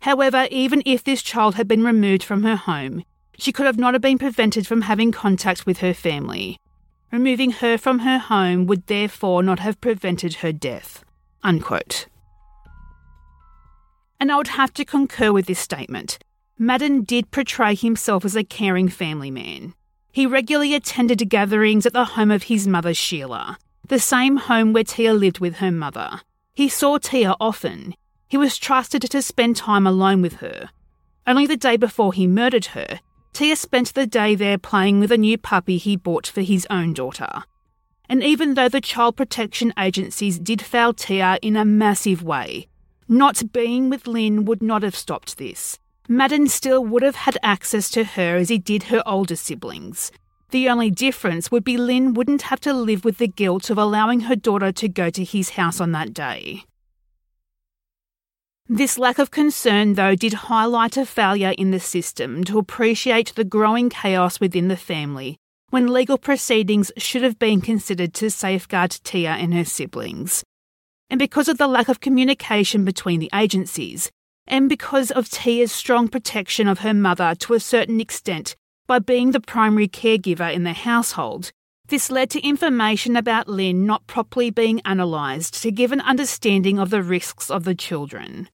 However, 0.00 0.48
even 0.50 0.82
if 0.84 1.04
this 1.04 1.22
child 1.22 1.54
had 1.54 1.68
been 1.68 1.84
removed 1.84 2.24
from 2.24 2.42
her 2.42 2.56
home, 2.56 3.04
she 3.38 3.52
could 3.52 3.66
have 3.66 3.78
not 3.78 3.94
have 3.94 4.02
been 4.02 4.18
prevented 4.18 4.66
from 4.66 4.82
having 4.82 5.12
contact 5.12 5.66
with 5.66 5.78
her 5.78 5.94
family. 5.94 6.58
Removing 7.12 7.52
her 7.52 7.78
from 7.78 8.00
her 8.00 8.18
home 8.18 8.66
would 8.66 8.88
therefore 8.88 9.44
not 9.44 9.60
have 9.60 9.80
prevented 9.80 10.34
her 10.36 10.50
death. 10.50 11.04
Unquote. 11.44 12.06
And 14.24 14.32
I 14.32 14.38
would 14.38 14.48
have 14.48 14.72
to 14.72 14.86
concur 14.86 15.34
with 15.34 15.44
this 15.44 15.58
statement. 15.58 16.18
Madden 16.58 17.02
did 17.02 17.30
portray 17.30 17.74
himself 17.74 18.24
as 18.24 18.34
a 18.34 18.42
caring 18.42 18.88
family 18.88 19.30
man. 19.30 19.74
He 20.12 20.24
regularly 20.24 20.74
attended 20.74 21.28
gatherings 21.28 21.84
at 21.84 21.92
the 21.92 22.06
home 22.06 22.30
of 22.30 22.44
his 22.44 22.66
mother, 22.66 22.94
Sheila, 22.94 23.58
the 23.86 23.98
same 23.98 24.38
home 24.38 24.72
where 24.72 24.82
Tia 24.82 25.12
lived 25.12 25.40
with 25.40 25.56
her 25.56 25.70
mother. 25.70 26.22
He 26.54 26.70
saw 26.70 26.96
Tia 26.96 27.34
often. 27.38 27.94
He 28.26 28.38
was 28.38 28.56
trusted 28.56 29.02
to 29.02 29.20
spend 29.20 29.56
time 29.56 29.86
alone 29.86 30.22
with 30.22 30.36
her. 30.36 30.70
Only 31.26 31.46
the 31.46 31.58
day 31.58 31.76
before 31.76 32.14
he 32.14 32.26
murdered 32.26 32.64
her, 32.72 33.00
Tia 33.34 33.56
spent 33.56 33.92
the 33.92 34.06
day 34.06 34.34
there 34.34 34.56
playing 34.56 35.00
with 35.00 35.12
a 35.12 35.18
new 35.18 35.36
puppy 35.36 35.76
he 35.76 35.96
bought 35.96 36.26
for 36.26 36.40
his 36.40 36.66
own 36.70 36.94
daughter. 36.94 37.44
And 38.08 38.24
even 38.24 38.54
though 38.54 38.70
the 38.70 38.80
child 38.80 39.18
protection 39.18 39.74
agencies 39.78 40.38
did 40.38 40.62
fail 40.62 40.94
Tia 40.94 41.38
in 41.42 41.58
a 41.58 41.64
massive 41.66 42.22
way, 42.22 42.68
not 43.08 43.52
being 43.52 43.90
with 43.90 44.06
Lynn 44.06 44.44
would 44.44 44.62
not 44.62 44.82
have 44.82 44.96
stopped 44.96 45.38
this. 45.38 45.78
Madden 46.08 46.48
still 46.48 46.84
would 46.84 47.02
have 47.02 47.16
had 47.16 47.38
access 47.42 47.88
to 47.90 48.04
her 48.04 48.36
as 48.36 48.48
he 48.48 48.58
did 48.58 48.84
her 48.84 49.02
older 49.06 49.36
siblings. 49.36 50.12
The 50.50 50.68
only 50.68 50.90
difference 50.90 51.50
would 51.50 51.64
be 51.64 51.76
Lynn 51.76 52.14
wouldn't 52.14 52.42
have 52.42 52.60
to 52.60 52.72
live 52.72 53.04
with 53.04 53.18
the 53.18 53.26
guilt 53.26 53.70
of 53.70 53.78
allowing 53.78 54.20
her 54.20 54.36
daughter 54.36 54.70
to 54.72 54.88
go 54.88 55.10
to 55.10 55.24
his 55.24 55.50
house 55.50 55.80
on 55.80 55.92
that 55.92 56.14
day. 56.14 56.64
This 58.68 58.96
lack 58.98 59.18
of 59.18 59.30
concern, 59.30 59.94
though, 59.94 60.14
did 60.14 60.32
highlight 60.32 60.96
a 60.96 61.04
failure 61.04 61.54
in 61.58 61.70
the 61.70 61.80
system 61.80 62.44
to 62.44 62.58
appreciate 62.58 63.34
the 63.34 63.44
growing 63.44 63.90
chaos 63.90 64.40
within 64.40 64.68
the 64.68 64.76
family 64.76 65.36
when 65.70 65.92
legal 65.92 66.16
proceedings 66.16 66.92
should 66.96 67.22
have 67.22 67.38
been 67.38 67.60
considered 67.60 68.14
to 68.14 68.30
safeguard 68.30 68.92
Tia 69.02 69.32
and 69.32 69.52
her 69.52 69.64
siblings. 69.64 70.44
And 71.14 71.20
because 71.20 71.48
of 71.48 71.58
the 71.58 71.68
lack 71.68 71.88
of 71.88 72.00
communication 72.00 72.84
between 72.84 73.20
the 73.20 73.30
agencies, 73.32 74.10
and 74.48 74.68
because 74.68 75.12
of 75.12 75.30
Tia's 75.30 75.70
strong 75.70 76.08
protection 76.08 76.66
of 76.66 76.80
her 76.80 76.92
mother 76.92 77.36
to 77.36 77.54
a 77.54 77.60
certain 77.60 78.00
extent 78.00 78.56
by 78.88 78.98
being 78.98 79.30
the 79.30 79.38
primary 79.38 79.86
caregiver 79.86 80.52
in 80.52 80.64
the 80.64 80.72
household, 80.72 81.52
this 81.86 82.10
led 82.10 82.30
to 82.30 82.44
information 82.44 83.14
about 83.14 83.48
Lynn 83.48 83.86
not 83.86 84.08
properly 84.08 84.50
being 84.50 84.82
analysed 84.84 85.62
to 85.62 85.70
give 85.70 85.92
an 85.92 86.00
understanding 86.00 86.80
of 86.80 86.90
the 86.90 87.00
risks 87.00 87.48
of 87.48 87.62
the 87.62 87.76
children. 87.76 88.48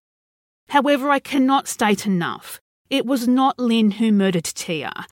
However, 0.68 1.08
I 1.08 1.18
cannot 1.18 1.66
state 1.66 2.04
enough. 2.04 2.60
It 2.90 3.06
was 3.06 3.26
not 3.26 3.58
Lynn 3.58 3.92
who 3.92 4.12
murdered 4.12 4.44
Tia. 4.44 5.06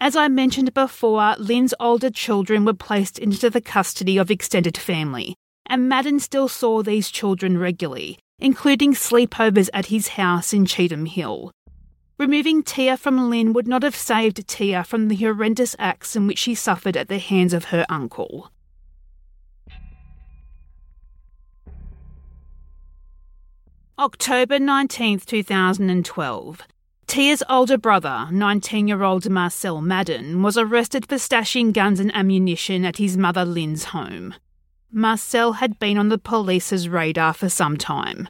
As 0.00 0.16
I 0.16 0.28
mentioned 0.28 0.72
before, 0.72 1.34
Lynn's 1.38 1.74
older 1.78 2.08
children 2.08 2.64
were 2.64 2.72
placed 2.72 3.18
into 3.18 3.50
the 3.50 3.60
custody 3.60 4.16
of 4.16 4.30
extended 4.30 4.78
family, 4.78 5.36
and 5.66 5.88
Madden 5.88 6.20
still 6.20 6.48
saw 6.48 6.82
these 6.82 7.10
children 7.10 7.58
regularly, 7.58 8.18
including 8.38 8.94
sleepovers 8.94 9.68
at 9.72 9.86
his 9.86 10.08
house 10.08 10.52
in 10.52 10.64
Cheetham 10.64 11.08
Hill. 11.08 11.50
Removing 12.18 12.62
Tia 12.62 12.96
from 12.96 13.28
Lynn 13.28 13.52
would 13.52 13.66
not 13.66 13.82
have 13.82 13.96
saved 13.96 14.46
Tia 14.46 14.84
from 14.84 15.08
the 15.08 15.16
horrendous 15.16 15.74
acts 15.78 16.14
in 16.14 16.26
which 16.26 16.38
she 16.38 16.54
suffered 16.54 16.96
at 16.96 17.08
the 17.08 17.18
hands 17.18 17.52
of 17.52 17.66
her 17.66 17.84
uncle. 17.88 18.50
October 23.98 24.58
19, 24.58 25.20
2012. 25.20 26.62
Tia's 27.06 27.42
older 27.48 27.78
brother, 27.78 28.28
19 28.32 28.88
year 28.88 29.02
old 29.02 29.30
Marcel 29.30 29.80
Madden, 29.80 30.42
was 30.42 30.56
arrested 30.56 31.06
for 31.06 31.16
stashing 31.16 31.72
guns 31.72 32.00
and 32.00 32.14
ammunition 32.14 32.84
at 32.84 32.96
his 32.96 33.16
mother 33.16 33.44
Lynn's 33.44 33.84
home. 33.84 34.34
Marcel 34.94 35.54
had 35.54 35.78
been 35.78 35.98
on 35.98 36.08
the 36.08 36.18
police's 36.18 36.88
radar 36.88 37.34
for 37.34 37.48
some 37.48 37.76
time. 37.76 38.28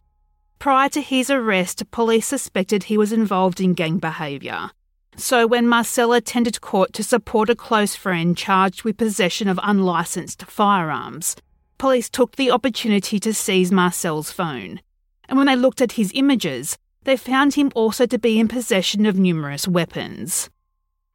Prior 0.58 0.88
to 0.88 1.00
his 1.00 1.30
arrest, 1.30 1.90
police 1.90 2.26
suspected 2.26 2.84
he 2.84 2.98
was 2.98 3.12
involved 3.12 3.60
in 3.60 3.74
gang 3.74 3.98
behaviour. 3.98 4.70
So, 5.16 5.46
when 5.46 5.68
Marcel 5.68 6.12
attended 6.12 6.60
court 6.60 6.92
to 6.94 7.04
support 7.04 7.50
a 7.50 7.54
close 7.54 7.94
friend 7.94 8.36
charged 8.36 8.82
with 8.82 8.96
possession 8.96 9.46
of 9.46 9.60
unlicensed 9.62 10.44
firearms, 10.46 11.36
police 11.78 12.08
took 12.08 12.36
the 12.36 12.50
opportunity 12.50 13.20
to 13.20 13.32
seize 13.32 13.70
Marcel's 13.70 14.32
phone 14.32 14.80
and 15.28 15.38
when 15.38 15.46
they 15.46 15.56
looked 15.56 15.80
at 15.80 15.92
his 15.92 16.12
images, 16.14 16.76
they 17.04 17.16
found 17.16 17.54
him 17.54 17.70
also 17.74 18.06
to 18.06 18.18
be 18.18 18.38
in 18.38 18.48
possession 18.48 19.06
of 19.06 19.18
numerous 19.18 19.68
weapons. 19.68 20.50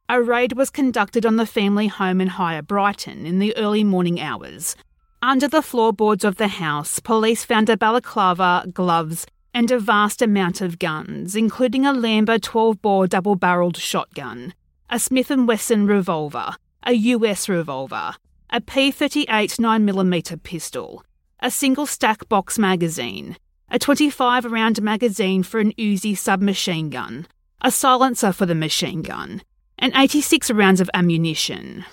A 0.08 0.20
raid 0.20 0.54
was 0.54 0.70
conducted 0.70 1.24
on 1.24 1.36
the 1.36 1.46
family 1.46 1.86
home 1.86 2.20
in 2.20 2.28
Higher 2.28 2.62
Broughton 2.62 3.26
in 3.26 3.38
the 3.38 3.56
early 3.56 3.84
morning 3.84 4.20
hours. 4.20 4.74
Under 5.22 5.48
the 5.48 5.60
floorboards 5.60 6.24
of 6.24 6.36
the 6.36 6.48
house, 6.48 6.98
police 6.98 7.44
found 7.44 7.68
a 7.68 7.76
balaclava, 7.76 8.64
gloves, 8.72 9.26
and 9.52 9.70
a 9.70 9.78
vast 9.78 10.22
amount 10.22 10.62
of 10.62 10.78
guns, 10.78 11.36
including 11.36 11.84
a 11.84 11.92
Lambert 11.92 12.40
12-bore 12.40 13.06
double-barreled 13.06 13.76
shotgun, 13.76 14.54
a 14.88 14.98
Smith 14.98 15.30
& 15.30 15.46
Wesson 15.46 15.86
revolver, 15.86 16.56
a 16.84 16.92
US 16.92 17.50
revolver, 17.50 18.14
a 18.48 18.62
P38 18.62 19.26
9mm 19.26 20.42
pistol, 20.42 21.04
a 21.40 21.50
single-stack 21.50 22.26
box 22.30 22.58
magazine, 22.58 23.36
a 23.68 23.78
25 23.78 24.46
round 24.46 24.80
magazine 24.80 25.42
for 25.42 25.60
an 25.60 25.72
Uzi 25.72 26.16
submachine 26.16 26.88
gun, 26.88 27.26
a 27.60 27.70
silencer 27.70 28.32
for 28.32 28.46
the 28.46 28.54
machine 28.54 29.02
gun, 29.02 29.42
and 29.78 29.92
86 29.94 30.50
rounds 30.50 30.80
of 30.80 30.88
ammunition. 30.94 31.84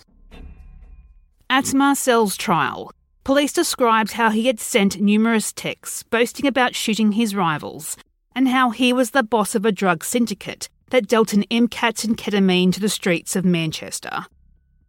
At 1.49 1.73
Marcel's 1.73 2.37
trial, 2.37 2.91
police 3.27 3.51
described 3.51 4.13
how 4.13 4.29
he 4.29 4.47
had 4.47 4.57
sent 4.57 5.01
numerous 5.01 5.51
texts 5.51 6.01
boasting 6.01 6.47
about 6.47 6.73
shooting 6.73 7.11
his 7.11 7.35
rivals 7.35 7.97
and 8.33 8.47
how 8.47 8.69
he 8.69 8.93
was 8.93 9.11
the 9.11 9.21
boss 9.21 9.53
of 9.53 9.65
a 9.65 9.71
drug 9.73 10.01
syndicate 10.01 10.69
that 10.91 11.09
dealt 11.09 11.33
in 11.33 11.43
MCAT 11.51 12.05
and 12.05 12.17
ketamine 12.17 12.71
to 12.71 12.79
the 12.79 12.87
streets 12.87 13.35
of 13.35 13.43
Manchester. 13.43 14.27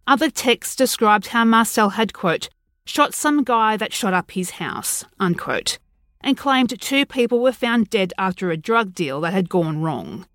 Other 0.06 0.30
texts 0.30 0.76
described 0.76 1.26
how 1.26 1.44
Marcel 1.44 1.88
had, 1.88 2.12
quote, 2.12 2.48
shot 2.86 3.12
some 3.12 3.42
guy 3.42 3.76
that 3.76 3.92
shot 3.92 4.14
up 4.14 4.30
his 4.30 4.50
house, 4.50 5.04
unquote, 5.18 5.80
and 6.20 6.36
claimed 6.36 6.80
two 6.80 7.04
people 7.06 7.40
were 7.40 7.50
found 7.50 7.90
dead 7.90 8.12
after 8.18 8.52
a 8.52 8.56
drug 8.56 8.94
deal 8.94 9.20
that 9.22 9.32
had 9.32 9.48
gone 9.48 9.82
wrong. 9.82 10.26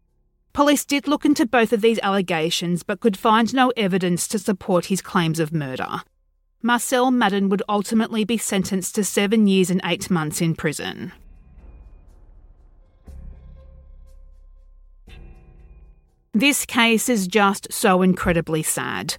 Police 0.52 0.84
did 0.84 1.08
look 1.08 1.24
into 1.24 1.46
both 1.46 1.72
of 1.72 1.80
these 1.80 2.00
allegations 2.04 2.84
but 2.84 3.00
could 3.00 3.16
find 3.16 3.54
no 3.54 3.72
evidence 3.78 4.28
to 4.28 4.40
support 4.40 4.88
his 4.88 5.02
claims 5.02 5.40
of 5.40 5.54
murder. 5.54 6.02
Marcel 6.66 7.12
Madden 7.12 7.50
would 7.50 7.62
ultimately 7.68 8.24
be 8.24 8.38
sentenced 8.38 8.96
to 8.96 9.04
seven 9.04 9.48
years 9.48 9.70
and 9.70 9.82
eight 9.84 10.10
months 10.10 10.40
in 10.40 10.56
prison. 10.56 11.12
This 16.34 16.66
case 16.66 17.10
is 17.10 17.28
just 17.28 17.72
so 17.74 18.02
incredibly 18.02 18.64
sad. 18.64 19.18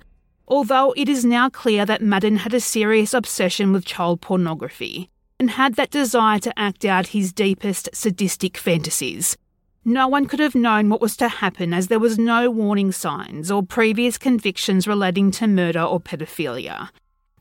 Although 0.49 0.95
it 0.97 1.07
is 1.07 1.23
now 1.23 1.51
clear 1.51 1.85
that 1.85 2.01
Madden 2.01 2.39
had 2.39 2.55
a 2.55 2.61
serious 2.61 3.13
obsession 3.13 3.73
with 3.73 3.85
child 3.85 4.23
pornography, 4.23 5.11
and 5.39 5.51
had 5.51 5.75
that 5.75 5.91
desire 5.91 6.39
to 6.39 6.59
act 6.59 6.87
out 6.87 7.09
his 7.09 7.33
deepest 7.33 7.91
sadistic 7.93 8.57
fantasies. 8.57 9.37
No 9.85 10.09
one 10.09 10.25
could 10.25 10.41
have 10.41 10.55
known 10.55 10.89
what 10.89 11.03
was 11.03 11.15
to 11.19 11.29
happen 11.29 11.75
as 11.75 11.89
there 11.89 11.99
was 11.99 12.19
no 12.19 12.51
warning 12.51 12.91
signs 12.91 13.51
or 13.51 13.63
previous 13.63 14.17
convictions 14.17 14.89
relating 14.89 15.31
to 15.33 15.47
murder 15.47 15.83
or 15.83 16.01
pedophilia, 16.01 16.89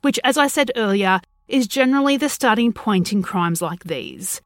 which, 0.04 0.20
as 0.24 0.38
I 0.38 0.48
said 0.48 0.72
earlier, 0.76 1.20
is 1.48 1.68
generally 1.68 2.18
the 2.18 2.30
starting 2.30 2.72
point 2.72 3.12
in 3.12 3.24
crimes 3.24 3.62
like 3.62 3.84
these. 3.84 4.42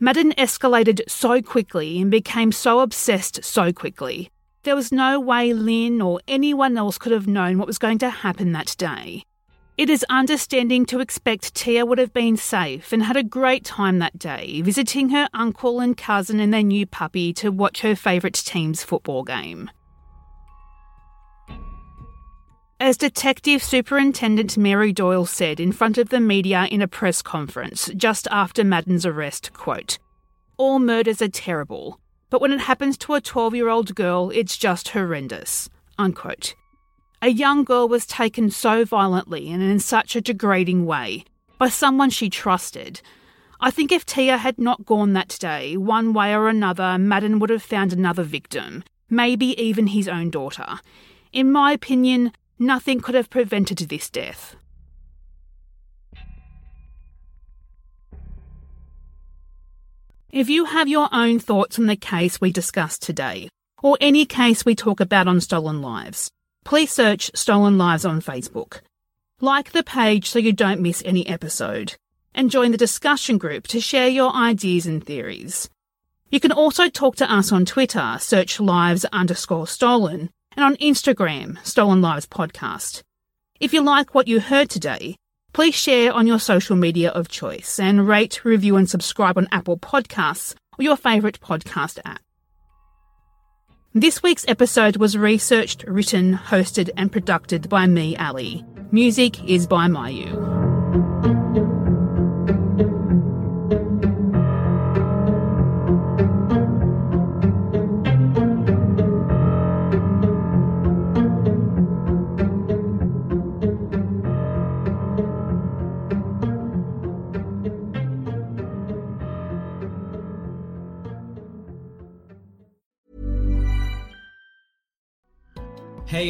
Madden 0.00 0.32
escalated 0.32 1.00
so 1.08 1.40
quickly 1.40 2.00
and 2.02 2.10
became 2.10 2.52
so 2.52 2.80
obsessed 2.80 3.44
so 3.44 3.72
quickly. 3.72 4.30
There 4.64 4.74
was 4.74 4.92
no 4.92 5.20
way 5.20 5.52
Lynn 5.52 6.00
or 6.00 6.20
anyone 6.26 6.76
else 6.76 6.98
could 6.98 7.12
have 7.12 7.26
known 7.26 7.58
what 7.58 7.66
was 7.66 7.78
going 7.78 7.98
to 7.98 8.10
happen 8.10 8.52
that 8.52 8.74
day. 8.78 9.24
It 9.76 9.90
is 9.90 10.06
understanding 10.08 10.86
to 10.86 11.00
expect 11.00 11.54
Tia 11.54 11.84
would 11.84 11.98
have 11.98 12.12
been 12.12 12.36
safe 12.36 12.92
and 12.92 13.02
had 13.02 13.16
a 13.16 13.24
great 13.24 13.64
time 13.64 13.98
that 13.98 14.18
day, 14.18 14.62
visiting 14.62 15.08
her 15.08 15.28
uncle 15.34 15.80
and 15.80 15.96
cousin 15.96 16.38
and 16.38 16.54
their 16.54 16.62
new 16.62 16.86
puppy 16.86 17.32
to 17.34 17.50
watch 17.50 17.80
her 17.80 17.96
favourite 17.96 18.34
team's 18.34 18.84
football 18.84 19.24
game. 19.24 19.70
As 22.84 22.98
Detective 22.98 23.62
Superintendent 23.64 24.58
Mary 24.58 24.92
Doyle 24.92 25.24
said 25.24 25.58
in 25.58 25.72
front 25.72 25.96
of 25.96 26.10
the 26.10 26.20
media 26.20 26.68
in 26.70 26.82
a 26.82 26.86
press 26.86 27.22
conference 27.22 27.90
just 27.96 28.28
after 28.30 28.62
Madden's 28.62 29.06
arrest, 29.06 29.54
quote, 29.54 29.98
All 30.58 30.78
murders 30.78 31.22
are 31.22 31.28
terrible, 31.28 31.98
but 32.28 32.42
when 32.42 32.52
it 32.52 32.60
happens 32.60 32.98
to 32.98 33.14
a 33.14 33.22
12 33.22 33.54
year 33.54 33.70
old 33.70 33.94
girl, 33.94 34.28
it's 34.34 34.58
just 34.58 34.90
horrendous. 34.90 35.70
Unquote. 35.98 36.54
A 37.22 37.30
young 37.30 37.64
girl 37.64 37.88
was 37.88 38.04
taken 38.04 38.50
so 38.50 38.84
violently 38.84 39.50
and 39.50 39.62
in 39.62 39.80
such 39.80 40.14
a 40.14 40.20
degrading 40.20 40.84
way 40.84 41.24
by 41.56 41.70
someone 41.70 42.10
she 42.10 42.28
trusted. 42.28 43.00
I 43.62 43.70
think 43.70 43.92
if 43.92 44.04
Tia 44.04 44.36
had 44.36 44.58
not 44.58 44.84
gone 44.84 45.14
that 45.14 45.38
day, 45.40 45.78
one 45.78 46.12
way 46.12 46.34
or 46.34 46.50
another, 46.50 46.98
Madden 46.98 47.38
would 47.38 47.48
have 47.48 47.62
found 47.62 47.94
another 47.94 48.24
victim, 48.24 48.84
maybe 49.08 49.58
even 49.58 49.86
his 49.86 50.06
own 50.06 50.28
daughter. 50.28 50.80
In 51.32 51.50
my 51.50 51.72
opinion, 51.72 52.30
nothing 52.58 53.00
could 53.00 53.14
have 53.14 53.30
prevented 53.30 53.78
this 53.78 54.10
death. 54.10 54.56
If 60.30 60.48
you 60.48 60.64
have 60.64 60.88
your 60.88 61.08
own 61.12 61.38
thoughts 61.38 61.78
on 61.78 61.86
the 61.86 61.94
case 61.94 62.40
we 62.40 62.50
discussed 62.50 63.02
today, 63.02 63.48
or 63.82 63.96
any 64.00 64.26
case 64.26 64.64
we 64.64 64.74
talk 64.74 64.98
about 64.98 65.28
on 65.28 65.40
Stolen 65.40 65.80
Lives, 65.80 66.28
please 66.64 66.90
search 66.90 67.30
Stolen 67.34 67.78
Lives 67.78 68.04
on 68.04 68.20
Facebook. 68.20 68.80
Like 69.40 69.70
the 69.70 69.84
page 69.84 70.28
so 70.28 70.40
you 70.40 70.52
don't 70.52 70.80
miss 70.80 71.02
any 71.04 71.24
episode, 71.28 71.94
and 72.34 72.50
join 72.50 72.72
the 72.72 72.76
discussion 72.76 73.38
group 73.38 73.68
to 73.68 73.80
share 73.80 74.08
your 74.08 74.34
ideas 74.34 74.86
and 74.86 75.04
theories. 75.04 75.70
You 76.30 76.40
can 76.40 76.50
also 76.50 76.88
talk 76.88 77.14
to 77.16 77.32
us 77.32 77.52
on 77.52 77.64
Twitter, 77.64 78.16
search 78.18 78.58
lives 78.58 79.04
underscore 79.12 79.68
stolen, 79.68 80.30
and 80.56 80.64
on 80.64 80.76
Instagram, 80.76 81.64
Stolen 81.64 82.00
Lives 82.00 82.26
Podcast. 82.26 83.02
If 83.60 83.72
you 83.72 83.82
like 83.82 84.14
what 84.14 84.28
you 84.28 84.40
heard 84.40 84.68
today, 84.70 85.16
please 85.52 85.74
share 85.74 86.12
on 86.12 86.26
your 86.26 86.38
social 86.38 86.76
media 86.76 87.10
of 87.10 87.28
choice 87.28 87.78
and 87.78 88.06
rate, 88.06 88.44
review, 88.44 88.76
and 88.76 88.88
subscribe 88.88 89.38
on 89.38 89.48
Apple 89.52 89.78
Podcasts 89.78 90.54
or 90.78 90.82
your 90.82 90.96
favourite 90.96 91.40
podcast 91.40 91.98
app. 92.04 92.20
This 93.94 94.22
week's 94.22 94.44
episode 94.48 94.96
was 94.96 95.16
researched, 95.16 95.84
written, 95.84 96.36
hosted, 96.36 96.90
and 96.96 97.12
produced 97.12 97.68
by 97.68 97.86
me, 97.86 98.16
Ali. 98.16 98.64
Music 98.90 99.42
is 99.48 99.68
by 99.68 99.86
Myuu. 99.86 101.33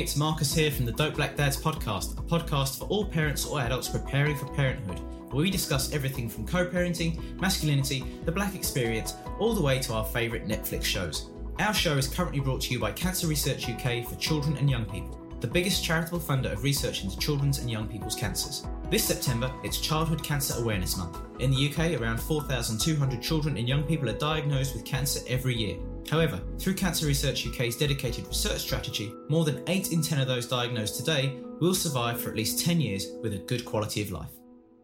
It's 0.05 0.17
Marcus 0.17 0.53
here 0.53 0.71
from 0.71 0.85
the 0.85 0.93
Dope 0.93 1.14
Black 1.14 1.35
Dads 1.35 1.57
podcast, 1.57 2.19
a 2.19 2.23
podcast 2.23 2.79
for 2.79 2.85
all 2.88 3.07
parents 3.07 3.47
or 3.47 3.59
adults 3.59 3.88
preparing 3.88 4.37
for 4.37 4.45
parenthood, 4.49 5.01
where 5.31 5.43
we 5.43 5.51
discuss 5.51 5.95
everything 5.95 6.29
from 6.29 6.47
co 6.47 6.67
parenting, 6.67 7.40
masculinity, 7.40 8.05
the 8.27 8.31
black 8.31 8.55
experience, 8.55 9.14
all 9.38 9.55
the 9.55 9.62
way 9.62 9.79
to 9.79 9.95
our 9.95 10.05
favourite 10.05 10.47
Netflix 10.47 10.85
shows. 10.85 11.31
Our 11.59 11.73
show 11.73 11.97
is 11.97 12.07
currently 12.07 12.40
brought 12.40 12.61
to 12.61 12.75
you 12.75 12.79
by 12.79 12.93
Cancer 12.93 13.27
Research 13.27 13.67
UK 13.67 14.07
for 14.07 14.14
children 14.17 14.59
and 14.59 14.69
young 14.69 14.85
people, 14.85 15.19
the 15.40 15.47
biggest 15.47 15.83
charitable 15.83 16.21
funder 16.21 16.53
of 16.53 16.62
research 16.62 17.03
into 17.03 17.19
children's 17.19 17.61
and 17.61 17.71
young 17.71 17.88
people's 17.88 18.14
cancers. 18.14 18.67
This 18.90 19.05
September, 19.05 19.51
it's 19.64 19.81
Childhood 19.81 20.23
Cancer 20.23 20.61
Awareness 20.61 20.99
Month. 20.99 21.17
In 21.40 21.51
the 21.51 21.71
UK, 21.71 21.99
around 21.99 22.21
4,200 22.21 23.23
children 23.23 23.57
and 23.57 23.67
young 23.67 23.85
people 23.85 24.11
are 24.11 24.19
diagnosed 24.19 24.75
with 24.75 24.85
cancer 24.85 25.21
every 25.27 25.55
year. 25.55 25.79
However, 26.11 26.40
through 26.59 26.75
Cancer 26.75 27.07
Research 27.07 27.47
UK's 27.47 27.77
dedicated 27.77 28.27
research 28.27 28.61
strategy, 28.61 29.12
more 29.29 29.45
than 29.45 29.62
8 29.67 29.93
in 29.93 30.03
10 30.03 30.21
of 30.21 30.29
those 30.29 30.47
diagnosed 30.47 30.97
today 30.97 31.37
will 31.61 31.75
survive 31.75 32.21
for 32.21 32.31
at 32.31 32.37
least 32.37 32.64
10 32.64 32.81
years 32.81 33.07
with 33.23 33.35
a 33.35 33.38
good 33.38 33.64
quality 33.64 34.03
of 34.03 34.11
life. 34.11 34.31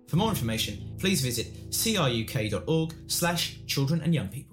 For 0.08 0.16
more 0.16 0.30
information, 0.30 0.96
please 0.98 1.20
visit 1.20 1.48
cruk.org 1.70 2.94
slash 3.06 3.60
children 3.66 4.00
and 4.00 4.14
young 4.14 4.28
people. 4.28 4.49